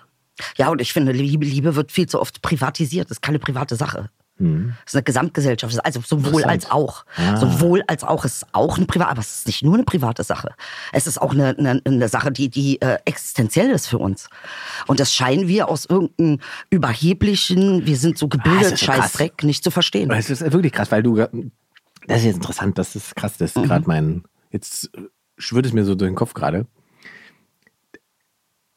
[0.57, 3.09] ja, und ich finde, Liebe, Liebe wird viel zu oft privatisiert.
[3.09, 4.09] Das ist keine private Sache.
[4.41, 5.85] Das ist eine Gesamtgesellschaft.
[5.85, 7.05] Also sowohl als auch.
[7.39, 8.25] Sowohl als auch.
[8.25, 10.53] Es ist auch eine private, aber es ist nicht nur eine private Sache.
[10.91, 14.29] Es ist auch eine, eine, eine Sache, die, die äh, existenziell ist für uns.
[14.87, 16.39] Und das scheinen wir aus irgendeinem
[16.69, 18.85] überheblichen, wir sind so Ah, gebildet, ist so.
[18.87, 20.11] Scheißdreck, nicht zu verstehen.
[20.11, 21.29] Es ist wirklich krass, weil du, das
[22.19, 24.89] ist jetzt interessant, das ist krass, das ist gerade mein, jetzt
[25.37, 26.65] schwirrt es mir so durch den Kopf gerade.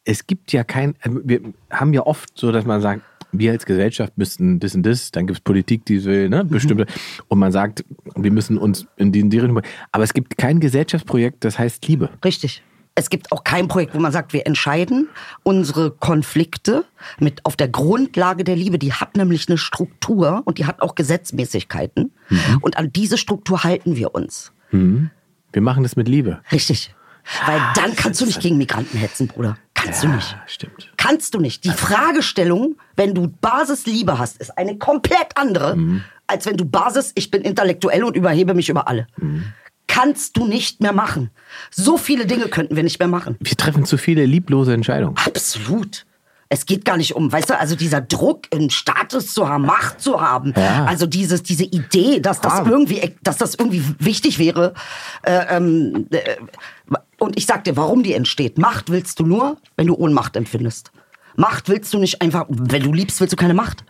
[0.04, 1.40] Es gibt ja kein, wir
[1.70, 3.02] haben ja oft so, dass man sagt,
[3.38, 6.86] wir als Gesellschaft müssten das und das, dann gibt es Politik, die will, ne, bestimmte,
[7.28, 7.84] und man sagt,
[8.16, 9.60] wir müssen uns in die, Richtung,
[9.92, 12.10] aber es gibt kein Gesellschaftsprojekt, das heißt Liebe.
[12.24, 12.62] Richtig.
[12.96, 15.08] Es gibt auch kein Projekt, wo man sagt, wir entscheiden
[15.42, 16.84] unsere Konflikte
[17.18, 18.78] mit auf der Grundlage der Liebe.
[18.78, 22.12] Die hat nämlich eine Struktur und die hat auch Gesetzmäßigkeiten.
[22.60, 24.52] Und an diese Struktur halten wir uns.
[24.70, 26.40] Wir machen das mit Liebe.
[26.52, 26.94] Richtig.
[27.46, 29.58] Weil dann kannst du nicht gegen Migranten hetzen, Bruder.
[29.84, 30.36] Kannst du nicht.
[30.46, 30.92] Stimmt.
[30.96, 31.64] Kannst du nicht.
[31.64, 35.76] Die Fragestellung, wenn du Basisliebe hast, ist eine komplett andere,
[36.26, 39.06] als wenn du Basis, ich bin intellektuell und überhebe mich über alle.
[39.86, 41.30] Kannst du nicht mehr machen.
[41.70, 43.36] So viele Dinge könnten wir nicht mehr machen.
[43.40, 45.16] Wir treffen zu viele lieblose Entscheidungen.
[45.24, 46.06] Absolut.
[46.48, 50.00] Es geht gar nicht um, weißt du, also dieser Druck, einen Status zu haben, Macht
[50.00, 50.84] zu haben, Ja.
[50.84, 52.66] also dieses, diese Idee, dass das Ja.
[52.66, 54.74] irgendwie, dass das irgendwie wichtig wäre.
[55.22, 56.36] Äh, ähm, äh,
[57.24, 58.58] und ich sag dir, warum die entsteht.
[58.58, 60.92] Macht willst du nur, wenn du Ohnmacht empfindest.
[61.36, 63.84] Macht willst du nicht einfach, wenn du liebst, willst du keine Macht.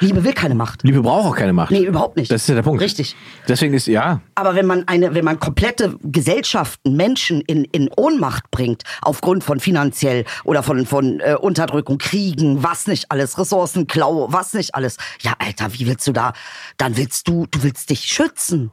[0.00, 0.82] Liebe will keine Macht.
[0.82, 1.70] Liebe braucht auch keine Macht.
[1.70, 2.30] Nee, überhaupt nicht.
[2.30, 2.82] Das ist ja der Punkt.
[2.82, 3.16] Richtig.
[3.48, 8.50] Deswegen ist, ja, Aber wenn man eine, wenn man komplette Gesellschaften, Menschen in, in Ohnmacht
[8.50, 14.54] bringt, aufgrund von finanziell oder von, von äh, Unterdrückung, Kriegen, was nicht alles, Ressourcenklau, was
[14.54, 14.96] nicht alles.
[15.22, 16.32] Ja, Alter, wie willst du da?
[16.76, 18.70] Dann willst du, du willst dich schützen.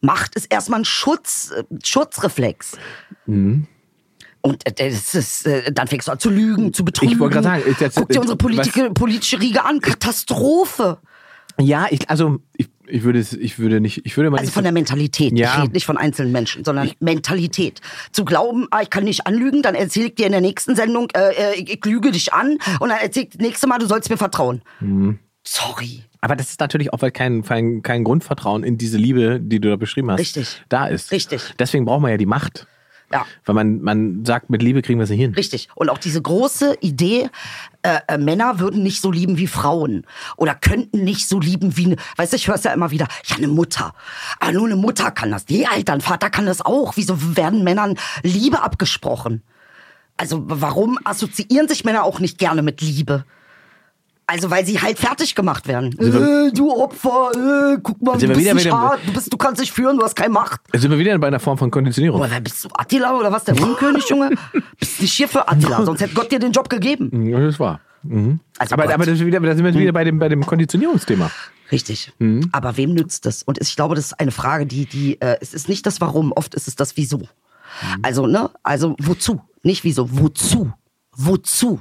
[0.00, 2.72] Macht ist erstmal ein Schutz, äh, Schutzreflex.
[3.26, 3.66] Mhm.
[4.40, 7.12] Und äh, das ist, äh, dann fängst du an zu lügen, zu betrügen.
[7.14, 9.80] Ich wollte gerade sagen, ist jetzt- Guck dir unsere politische, politische Riege an.
[9.80, 10.98] Katastrophe.
[11.60, 14.62] Ja, ich, also ich, Ich würde es, ich würde nicht, ich würde mal Also von
[14.62, 15.36] der Mentalität.
[15.36, 15.54] Ja.
[15.56, 17.80] Ich rede nicht von einzelnen Menschen, sondern Mentalität.
[18.12, 21.08] Zu glauben, ah, ich kann nicht anlügen, dann erzähle ich dir in der nächsten Sendung,
[21.16, 24.08] äh, ich, ich lüge dich an und dann erzähl ich das nächste Mal, du sollst
[24.08, 24.62] mir vertrauen.
[24.78, 25.18] Mhm.
[25.50, 26.02] Sorry.
[26.20, 29.70] Aber das ist natürlich auch, weil kein, kein, kein Grundvertrauen in diese Liebe, die du
[29.70, 30.62] da beschrieben hast, Richtig.
[30.68, 31.10] da ist.
[31.10, 31.54] Richtig.
[31.58, 32.66] Deswegen braucht man ja die Macht.
[33.10, 33.24] Ja.
[33.46, 35.32] Weil man, man sagt, mit Liebe kriegen wir sie hin.
[35.32, 35.70] Richtig.
[35.74, 37.30] Und auch diese große Idee,
[37.80, 40.04] äh, äh, Männer würden nicht so lieben wie Frauen
[40.36, 43.08] oder könnten nicht so lieben wie, ne, weißt du, ich höre es ja immer wieder,
[43.24, 43.94] ja, eine Mutter.
[44.40, 45.46] Aber nur eine Mutter kann das.
[45.48, 46.98] Nee, Alter, ein Vater kann das auch.
[46.98, 49.42] Wieso werden Männern Liebe abgesprochen?
[50.18, 53.24] Also warum assoziieren sich Männer auch nicht gerne mit Liebe?
[54.30, 55.98] Also weil sie halt fertig gemacht werden.
[55.98, 59.38] Äh, du Opfer, äh, guck mal, du Sind wir bist nicht hart, du, bist, du
[59.38, 60.60] kannst nicht führen, du hast keine Macht.
[60.70, 62.22] Jetzt sind wir wieder bei einer Form von Konditionierung.
[62.28, 64.32] Wer bist du, Attila oder was, der Unkönig, Junge?
[64.78, 67.26] Bist nicht hier für Attila, sonst hätte Gott dir den Job gegeben.
[67.26, 67.80] Ja, das war.
[68.02, 68.40] Mhm.
[68.58, 68.92] Also aber, Gott.
[68.92, 71.30] aber das ist wieder, da sind wir wieder bei dem, bei dem Konditionierungsthema.
[71.72, 72.12] Richtig.
[72.18, 72.50] Mhm.
[72.52, 73.42] Aber wem nützt das?
[73.42, 76.32] Und ich glaube, das ist eine Frage, die, die, äh, es ist nicht das Warum,
[76.32, 77.18] oft ist es das Wieso.
[77.20, 77.26] Mhm.
[78.02, 79.40] Also, ne, also wozu?
[79.62, 80.70] Nicht wieso, wozu?
[81.16, 81.80] Wozu?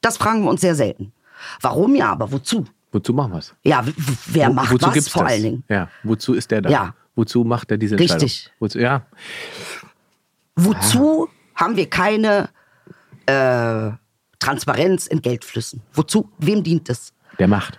[0.00, 1.12] Das fragen wir uns sehr selten.
[1.60, 2.64] Warum ja, aber wozu?
[2.92, 3.54] Wozu machen wir es?
[3.64, 3.84] Ja,
[4.26, 5.32] wer macht wozu was gibt's vor das?
[5.32, 5.64] allen Dingen?
[5.68, 6.70] Ja, wozu ist der da?
[6.70, 6.94] Ja.
[7.14, 8.22] Wozu macht er diese Entscheidung?
[8.22, 8.52] Richtig.
[8.60, 9.06] Wozu, ja,
[10.54, 12.48] Wozu haben wir keine
[13.26, 13.90] äh,
[14.38, 15.82] Transparenz in Geldflüssen?
[15.92, 16.30] Wozu?
[16.38, 17.12] Wem dient es?
[17.38, 17.78] der Macht.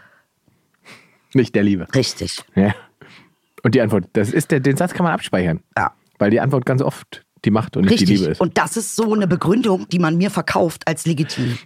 [1.33, 1.87] Nicht der Liebe.
[1.93, 2.43] Richtig.
[2.55, 2.73] Ja.
[3.63, 5.59] Und die Antwort, das ist der, den Satz kann man abspeichern.
[5.77, 5.93] Ja.
[6.17, 8.05] Weil die Antwort ganz oft die Macht und nicht die.
[8.05, 8.41] Liebe ist.
[8.41, 11.57] Und das ist so eine Begründung, die man mir verkauft als legitim.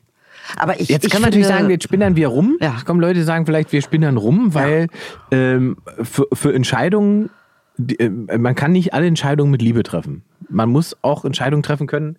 [0.57, 2.57] Aber ich, Jetzt ich kann man natürlich sagen, jetzt spinnern wir rum.
[2.61, 2.77] Ja.
[2.85, 4.87] Kommen Leute, die sagen vielleicht, wir spinnern rum, weil
[5.31, 7.29] ähm, für, für Entscheidungen,
[7.77, 10.23] die, äh, man kann nicht alle Entscheidungen mit Liebe treffen.
[10.49, 12.17] Man muss auch Entscheidungen treffen können,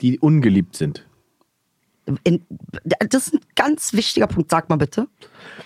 [0.00, 1.06] die ungeliebt sind.
[2.24, 2.42] In,
[2.84, 4.50] das ist ein ganz wichtiger Punkt.
[4.50, 5.08] Sag mal bitte.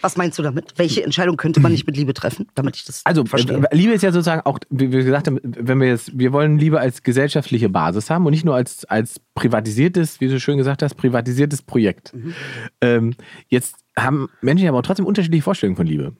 [0.00, 0.74] Was meinst du damit?
[0.76, 3.62] Welche Entscheidung könnte man nicht mit Liebe treffen, damit ich das Also verstehe?
[3.72, 6.80] Liebe ist ja sozusagen auch, wie wir gesagt haben, wenn wir jetzt, wir wollen Liebe
[6.80, 10.94] als gesellschaftliche Basis haben und nicht nur als, als privatisiertes, wie du schön gesagt hast,
[10.94, 12.14] privatisiertes Projekt.
[12.14, 12.34] Mhm.
[12.80, 13.14] Ähm,
[13.48, 16.12] jetzt haben Menschen aber auch trotzdem unterschiedliche Vorstellungen von Liebe.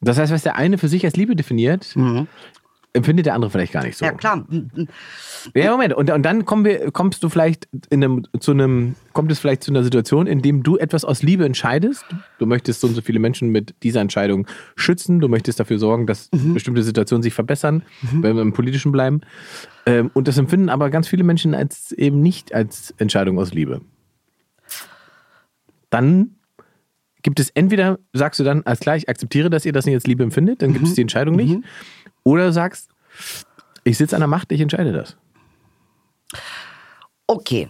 [0.00, 1.96] Das heißt, was der eine für sich als Liebe definiert,
[2.98, 4.04] empfindet der andere vielleicht gar nicht so.
[4.04, 4.10] Mhm.
[4.10, 4.46] ja klar.
[5.54, 5.94] Ja, Moment.
[5.94, 9.62] Und, und dann kommen wir, kommst du vielleicht in einem, zu einem, kommt es vielleicht
[9.62, 12.04] zu einer Situation, in dem du etwas aus Liebe entscheidest.
[12.38, 14.46] Du möchtest so und so viele Menschen mit dieser Entscheidung
[14.76, 15.20] schützen.
[15.20, 17.82] Du möchtest dafür sorgen, dass bestimmte Situationen sich verbessern,
[18.12, 19.20] wenn wir im Politischen bleiben.
[19.86, 23.80] Ähm, und das empfinden aber ganz viele Menschen als eben nicht als Entscheidung aus Liebe.
[25.90, 26.34] Dann
[27.22, 30.06] gibt es entweder, sagst du dann als klar, ich akzeptiere, dass ihr das nicht als
[30.06, 31.58] Liebe empfindet, dann gibt es die Entscheidung nicht.
[32.28, 32.90] Oder du sagst,
[33.84, 35.16] ich sitze an der Macht, ich entscheide das.
[37.26, 37.68] Okay.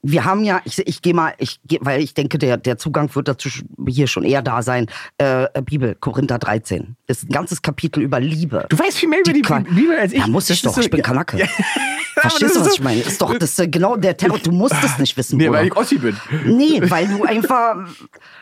[0.00, 3.12] Wir haben ja, ich, ich gehe mal, ich geh, weil ich denke, der, der Zugang
[3.16, 3.48] wird dazu
[3.88, 4.86] hier schon eher da sein.
[5.18, 6.94] Äh, Bibel, Korinther 13.
[7.08, 8.66] Das ist ein ganzes Kapitel über Liebe.
[8.68, 10.20] Du weißt viel mehr über die Qua- Bibel als ich.
[10.20, 10.74] Ja, muss Das ich doch.
[10.74, 11.04] so- ich bin Ja.
[11.04, 11.38] Kanake.
[11.38, 11.46] Ja.
[12.20, 13.00] Verstehst du, was ich meine?
[13.00, 14.38] Ist doch das, genau der Terror.
[14.38, 15.58] Du musst es nicht wissen, Nee, Bruder.
[15.58, 16.16] weil ich Ossi bin.
[16.46, 17.88] Nee, weil du einfach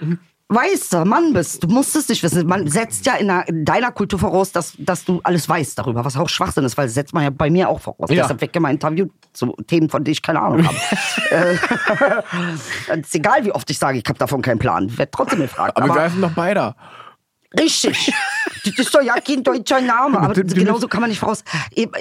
[0.48, 1.62] weißer Mann bist.
[1.62, 2.46] Du musst es nicht wissen.
[2.46, 6.04] Man setzt ja in, einer, in deiner Kultur voraus, dass, dass du alles weißt darüber,
[6.04, 8.10] was auch Schwachsinn ist, weil das setzt man ja bei mir auch voraus.
[8.10, 8.22] Ja.
[8.22, 10.76] Deshalb wecke mein Interview zu Themen, von denen ich keine Ahnung habe.
[12.90, 14.86] äh, ist egal, wie oft ich sage, ich habe davon keinen Plan.
[14.86, 15.76] Ich werde trotzdem gefragt.
[15.76, 16.74] Aber wir greifen doch beide.
[17.58, 18.12] Richtig.
[18.64, 20.18] Das ist doch ja kein deutscher Name.
[20.18, 21.44] Aber genauso kann man nicht voraus.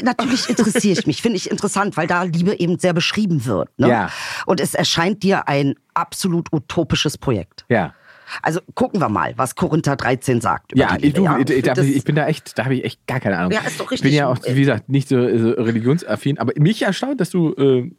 [0.02, 1.22] Natürlich interessiere ich mich.
[1.22, 3.70] Finde ich interessant, weil da Liebe eben sehr beschrieben wird.
[3.78, 3.90] Ne?
[3.90, 4.10] Ja.
[4.46, 7.66] Und es erscheint dir ein absolut utopisches Projekt.
[7.70, 7.94] Ja.
[8.42, 10.78] Also gucken wir mal, was Korinther 13 sagt.
[10.78, 13.20] Ja, ich, du, ich, da, Das- ich bin da echt, da habe ich echt gar
[13.20, 13.52] keine Ahnung.
[13.52, 14.14] Ja, ist doch Ich bin richtig.
[14.14, 17.92] ja auch, wie gesagt, nicht so, so religionsaffin, aber mich erstaunt, dass du äh,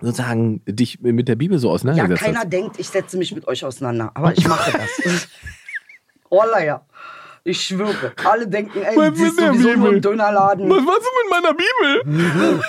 [0.00, 2.52] sozusagen dich mit der Bibel so ja, auseinandergesetzt keiner hast.
[2.52, 4.10] denkt, ich setze mich mit euch auseinander.
[4.14, 5.28] Aber ich mache das.
[6.30, 6.84] oh, leider.
[7.44, 8.12] Ich schwöre.
[8.24, 9.94] Alle denken, ey, Was die ist mit der sowieso nur Bibel?
[9.94, 10.70] im Dönerladen.
[10.70, 12.62] Was warst du mit meiner Bibel?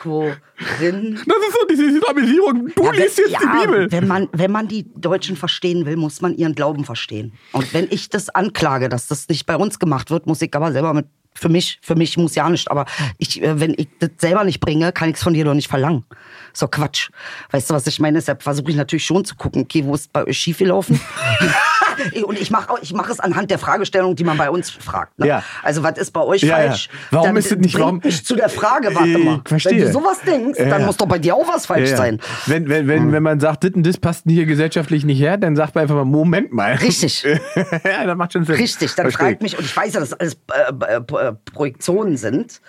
[0.00, 0.36] Korinth.
[1.26, 2.72] Das ist doch diese Islamisierung.
[2.74, 3.92] Du Ja, liest wenn- jetzt ja, die Bibel.
[3.92, 7.32] Wenn man, wenn man die Deutschen verstehen will, muss man ihren Glauben verstehen.
[7.52, 10.72] Und wenn ich das anklage, dass das nicht bei uns gemacht wird, muss ich aber
[10.72, 11.06] selber mit.
[11.32, 12.86] Für mich, für mich muss ja nicht, aber
[13.18, 15.68] ich, äh, wenn ich das selber nicht bringe, kann ich es von dir doch nicht
[15.68, 16.04] verlangen.
[16.52, 17.08] So Quatsch.
[17.52, 18.18] Weißt du, was ich meine?
[18.18, 21.00] Deshalb versuche ich natürlich schon zu gucken, okay, wo ist bei euch schiefgelaufen?
[22.24, 25.18] Und ich mache ich mach es anhand der Fragestellung, die man bei uns fragt.
[25.18, 25.26] Ne?
[25.26, 25.42] Ja.
[25.62, 26.68] Also, was ist bei euch Ja, ja.
[26.68, 26.88] falsch?
[27.10, 29.40] Warum Dann ist es nicht- warum- mich zu der Frage, warte Ich mal.
[29.44, 29.72] verstehe.
[29.78, 30.86] Wenn du sowas denkst, Ja, dann ja.
[30.86, 31.96] muss doch bei dir auch was falsch Ja, ja.
[31.96, 32.20] sein.
[32.46, 35.56] Wenn, wenn, wenn, wenn man sagt, das und das passt hier gesellschaftlich nicht her, dann
[35.56, 36.74] sagt man einfach mal, Moment mal.
[36.74, 37.22] Richtig.
[37.84, 38.56] ja, das macht schon Sinn.
[38.56, 39.28] Richtig, dann Versteh ich.
[39.28, 40.96] fragt mich, und ich weiß ja, dass alles äh, äh,
[41.28, 42.60] äh, Projektionen sind.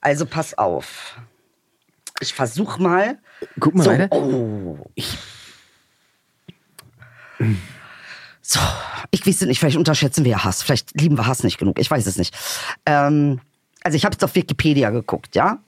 [0.00, 1.16] Also pass auf.
[2.20, 3.18] Ich versuch mal.
[3.60, 4.08] Guck mal so, weiter.
[4.10, 4.78] Oh.
[8.50, 8.60] So,
[9.10, 12.06] ich weiß nicht, vielleicht unterschätzen wir Hass, vielleicht lieben wir Hass nicht genug, ich weiß
[12.06, 12.34] es nicht.
[12.86, 13.40] Ähm,
[13.84, 15.58] also ich habe jetzt auf Wikipedia geguckt, ja.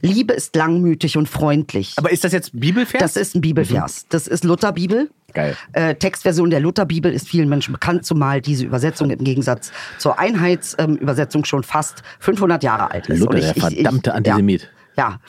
[0.00, 1.92] Liebe ist langmütig und freundlich.
[1.96, 3.02] Aber ist das jetzt Bibelvers?
[3.02, 4.06] Das ist ein Bibelvers.
[4.08, 5.10] Das ist Lutherbibel.
[5.34, 5.58] Geil.
[5.74, 11.44] Äh, Textversion der Lutherbibel ist vielen Menschen bekannt, zumal diese Übersetzung im Gegensatz zur Einheitsübersetzung
[11.44, 13.18] schon fast 500 Jahre alt ist.
[13.18, 14.70] Luther, Und der verdammte Antisemit.
[14.96, 15.20] Ja.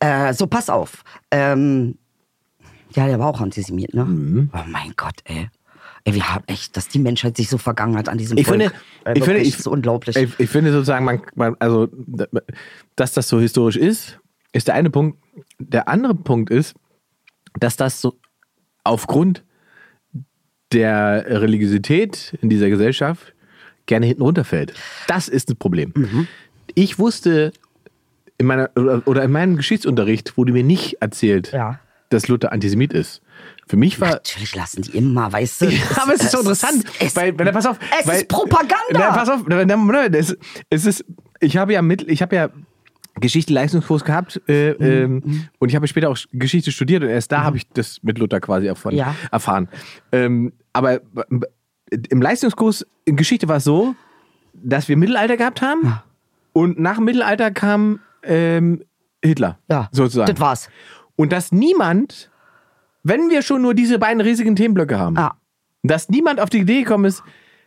[0.00, 0.28] ja.
[0.28, 1.04] Äh, so, pass auf.
[1.30, 1.96] Ähm,
[2.94, 4.04] ja, der war auch Antisemit, ne?
[4.04, 4.50] Mhm.
[4.52, 5.48] Oh mein Gott, ey.
[6.04, 8.60] Ey, wir haben echt, dass die Menschheit sich so vergangen hat an diesem Ich Volk.
[8.62, 8.74] finde,
[9.04, 10.16] Äh, ich finde, ich, das ist unglaublich.
[10.16, 11.88] Ich, ich finde sozusagen, man, man, also,
[12.96, 14.18] dass das so historisch ist,
[14.52, 15.18] ist der eine Punkt.
[15.58, 16.74] Der andere Punkt ist,
[17.58, 18.18] dass das so
[18.82, 19.44] aufgrund
[20.72, 23.34] der Religiosität in dieser Gesellschaft
[23.86, 24.72] gerne hinten runterfällt.
[25.08, 25.92] Das ist ein Problem.
[25.96, 26.28] Mhm.
[26.74, 27.52] Ich wusste
[28.38, 31.80] in meiner oder- oder in meinem Geschichtsunterricht wurde mir nicht erzählt, Ja.
[32.10, 33.22] Dass Luther Antisemit ist.
[33.66, 35.66] Für mich war Natürlich lassen die immer, weißt du.
[35.70, 38.74] ja, aber es ist so interessant, Es, weil, weil, pass auf, es weil, ist Propaganda.
[38.92, 40.36] Na, pass auf, na, na, na, es,
[40.68, 41.04] ist,
[41.40, 42.50] ich habe ja mit, ich habe ja
[43.20, 44.76] Geschichte Leistungskurs gehabt äh, Mhm.
[44.80, 48.18] ähm, und ich habe später auch Geschichte studiert und erst da habe ich das mit
[48.18, 48.94] Luther quasi erfahren.
[48.94, 49.14] Ja.
[49.30, 49.68] erfahren.
[50.12, 51.00] Ähm, aber
[52.08, 53.94] im Leistungskurs in Geschichte war es so,
[54.54, 56.00] dass wir Mittelalter gehabt haben
[56.52, 58.84] und nach Mittelalter kam ähm,
[59.22, 59.58] Hitler.
[59.70, 60.32] Ja, sozusagen.
[60.32, 60.68] das war's.
[61.16, 62.30] Und dass niemand,
[63.02, 65.34] wenn wir schon nur diese beiden riesigen Themenblöcke haben, Ja.
[65.82, 67.22] dass niemand auf die Idee gekommen ist,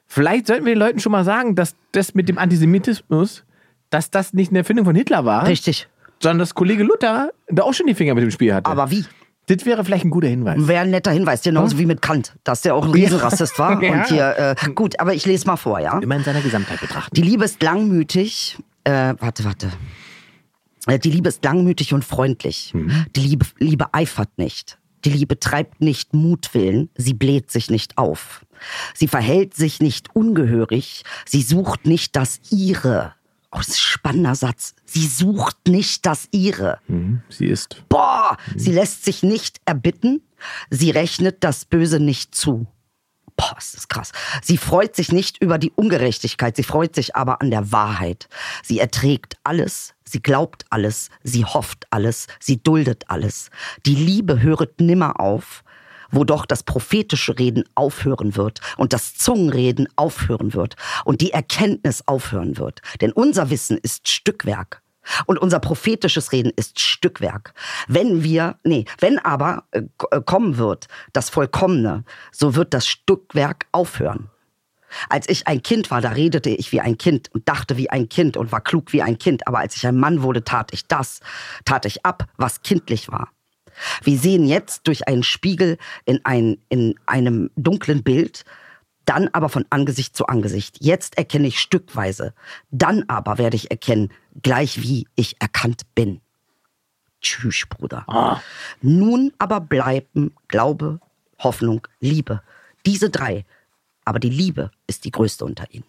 [0.08, 3.44] vielleicht sollten wir den Leuten schon mal sagen, dass das mit dem Antisemitismus,
[3.90, 5.88] dass das nicht eine Erfindung von Hitler war, Richtig.
[6.22, 8.70] sondern dass Kollege Luther da auch schon die Finger mit dem Spiel hatte.
[8.70, 9.06] Aber wie?
[9.48, 10.68] das wäre vielleicht ein guter Hinweis.
[10.68, 13.82] Wäre ein netter Hinweis, genauso wie mit Kant, dass der auch ein Riesenrassist war.
[13.84, 13.92] Ja.
[13.94, 16.00] Und hier, äh, gut, aber ich lese mal vor, ja.
[16.00, 17.14] Immer in seiner Gesamtheit betrachten.
[17.16, 18.58] Die Liebe ist langmütig.
[18.86, 19.70] Äh, warte, warte.
[20.88, 22.74] Äh, Die Liebe ist langmütig und freundlich.
[23.16, 24.80] Die Liebe, Liebe eifert nicht.
[25.06, 26.90] Die Liebe treibt nicht Mutwillen.
[26.96, 28.46] Sie bläht sich nicht auf.
[28.94, 31.04] Sie verhält sich nicht ungehörig.
[31.26, 33.14] Sie sucht nicht das Ihre.
[33.52, 34.74] Oh, das ist ein spannender Satz.
[34.86, 36.80] Sie sucht nicht das Ihre.
[37.30, 37.84] Sie ist.
[37.90, 40.22] Boah, sie lässt sich nicht erbitten.
[40.70, 42.66] Sie rechnet das Böse nicht zu.
[43.36, 44.12] Boah, ist das krass.
[44.42, 48.30] Sie freut sich nicht über die Ungerechtigkeit, sie freut sich aber an der Wahrheit.
[48.64, 53.50] Sie erträgt alles, sie glaubt alles, sie hofft alles, sie duldet alles.
[53.86, 55.64] Die Liebe höret nimmer auf,
[56.12, 62.08] wo doch das prophetische Reden aufhören wird und das Zungenreden aufhören wird und die Erkenntnis
[62.08, 62.82] aufhören wird.
[63.02, 64.83] Denn unser Wissen ist Stückwerk.
[65.26, 67.54] Und unser prophetisches Reden ist Stückwerk.
[67.88, 69.82] Wenn wir, nee, wenn aber äh,
[70.12, 74.30] äh, kommen wird das Vollkommene, so wird das Stückwerk aufhören.
[75.10, 78.10] Als ich ein Kind war, da redete ich wie ein Kind und dachte wie ein
[78.10, 79.48] Kind und war klug wie ein Kind.
[79.48, 81.20] Aber als ich ein Mann wurde, tat ich das,
[81.66, 83.30] tat ich ab, was kindlich war.
[84.04, 88.46] Wir sehen jetzt durch einen Spiegel in, ein, in einem dunklen Bild,
[89.06, 90.78] dann aber von Angesicht zu Angesicht.
[90.80, 92.34] Jetzt erkenne ich stückweise,
[92.72, 96.22] dann aber werde ich erkennen, gleich wie ich erkannt bin.
[97.22, 98.42] Tschüss, Bruder.
[98.82, 101.00] Nun aber bleiben Glaube,
[101.40, 102.42] Hoffnung, Liebe.
[102.86, 103.46] Diese drei.
[104.06, 105.86] Aber die Liebe ist die größte unter ihnen.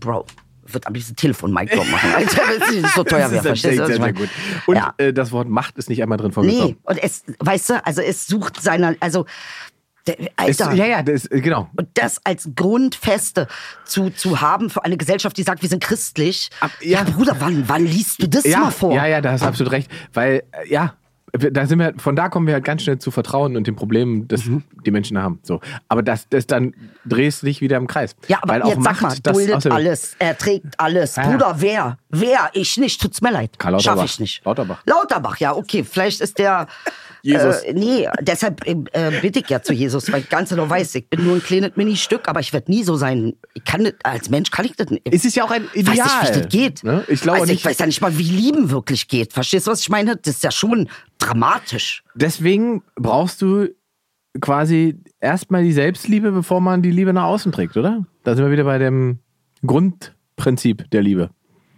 [0.00, 0.26] Bro,
[0.66, 2.12] wird am liebsten Telefon-Mic Drop machen.
[2.14, 3.42] Alter, wenn es nicht so teuer wäre.
[3.42, 4.28] Verstehst du, sehr, sehr gut.
[4.66, 4.94] Und Ja.
[4.98, 6.66] äh, das Wort Macht ist nicht einmal drin vorgekommen.
[6.68, 9.24] Nee, und es, weißt du, also es sucht seiner, also,
[10.06, 10.74] der, Es, Alter.
[10.74, 11.68] ja, ja, das, äh, genau.
[11.76, 13.46] Und das als Grundfeste
[13.84, 16.50] zu, zu haben für eine Gesellschaft, die sagt, wir sind christlich.
[16.60, 16.98] Ab- ja.
[16.98, 17.04] ja.
[17.04, 18.94] Bruder, wann, wann liest du das ja, mal vor?
[18.94, 19.90] Ja, ja, da hast du absolut recht.
[20.12, 20.94] Weil, äh, ja,
[21.36, 24.28] da sind wir, von da kommen wir halt ganz schnell zu Vertrauen und den Problemen,
[24.28, 24.62] das Mhm.
[24.86, 25.40] die Menschen haben.
[25.42, 25.60] So.
[25.88, 26.74] Aber das, das dann
[27.04, 28.14] drehst du dich wieder im Kreis.
[28.28, 31.16] Ja, aber Weil auch jetzt Macht, sag mal, das duldet außer- alles, er trägt alles.
[31.16, 31.28] Ja.
[31.28, 31.98] Bruder, wer?
[32.20, 32.50] Wer?
[32.54, 33.58] Ich nicht, tut's mir leid.
[33.58, 34.02] Karl Lauterbach.
[34.02, 34.44] Schaff ich nicht.
[34.44, 34.82] Lauterbach.
[34.86, 35.84] Lauterbach, ja, okay.
[35.84, 36.66] Vielleicht ist der.
[37.22, 37.56] Jesus.
[37.62, 40.94] Äh, nee, deshalb äh, äh, bitte ich ja zu Jesus, weil ich ganz genau weiß,
[40.96, 43.32] ich bin nur ein kleines Mini-Stück, aber ich werde nie so sein.
[43.54, 45.02] Ich kann nicht, als Mensch kann ich das nicht.
[45.10, 45.98] Es ist ja auch ein Ich Ideal.
[45.98, 46.84] weiß nicht, wie das geht.
[46.84, 47.04] Ne?
[47.08, 47.60] Ich glaube also, nicht.
[47.60, 49.32] ich weiß ja nicht mal, wie Lieben wirklich geht.
[49.32, 50.16] Verstehst du, was ich meine?
[50.16, 50.88] Das ist ja schon
[51.18, 52.04] dramatisch.
[52.14, 53.68] Deswegen brauchst du
[54.40, 58.04] quasi erstmal die Selbstliebe, bevor man die Liebe nach außen trägt, oder?
[58.24, 59.20] Da sind wir wieder bei dem
[59.66, 61.30] Grundprinzip der Liebe.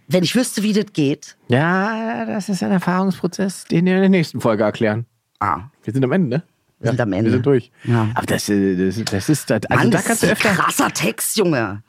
[0.07, 1.35] Wenn ich wüsste, wie das geht.
[1.49, 5.05] Ja, das ist ein Erfahrungsprozess, den wir in der nächsten Folge erklären.
[5.39, 6.43] Ah, Wir sind am Ende, ne?
[6.79, 7.25] Wir sind am Ende.
[7.25, 7.71] Wir sind durch.
[7.83, 8.07] Ja.
[8.15, 9.61] Aber das, äh, das, das ist das.
[9.69, 10.63] Also Mann, da das kannst ist du ein öfter.
[10.63, 11.83] krasser Text, Junge.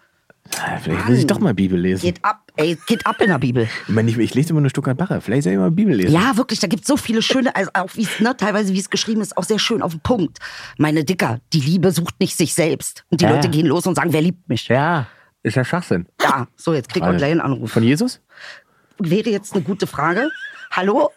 [0.82, 2.00] Vielleicht muss ich doch mal Bibel lesen.
[2.06, 3.68] Geht ab, ey, geht ab in der Bibel.
[3.86, 5.20] Ich, meine, ich, ich lese immer nur Stuttgart Bacher.
[5.20, 6.12] Vielleicht soll ich mal Bibel lesen.
[6.14, 8.78] Ja, wirklich, da gibt es so viele schöne, also auch wie es, ne, teilweise wie
[8.78, 10.38] es geschrieben ist, auch sehr schön auf den Punkt.
[10.78, 13.04] Meine Dicker, die Liebe sucht nicht sich selbst.
[13.10, 13.32] Und die Ja.
[13.32, 14.68] Leute gehen los und sagen, wer liebt mich?
[14.68, 15.06] Ja,
[15.42, 16.06] ist ja Schwachsinn.
[16.20, 17.72] Ja, so, jetzt kriegt man gleich einen Anruf.
[17.72, 18.20] Von Jesus?
[18.98, 20.30] Wäre jetzt eine gute Frage.
[20.70, 21.10] Hallo?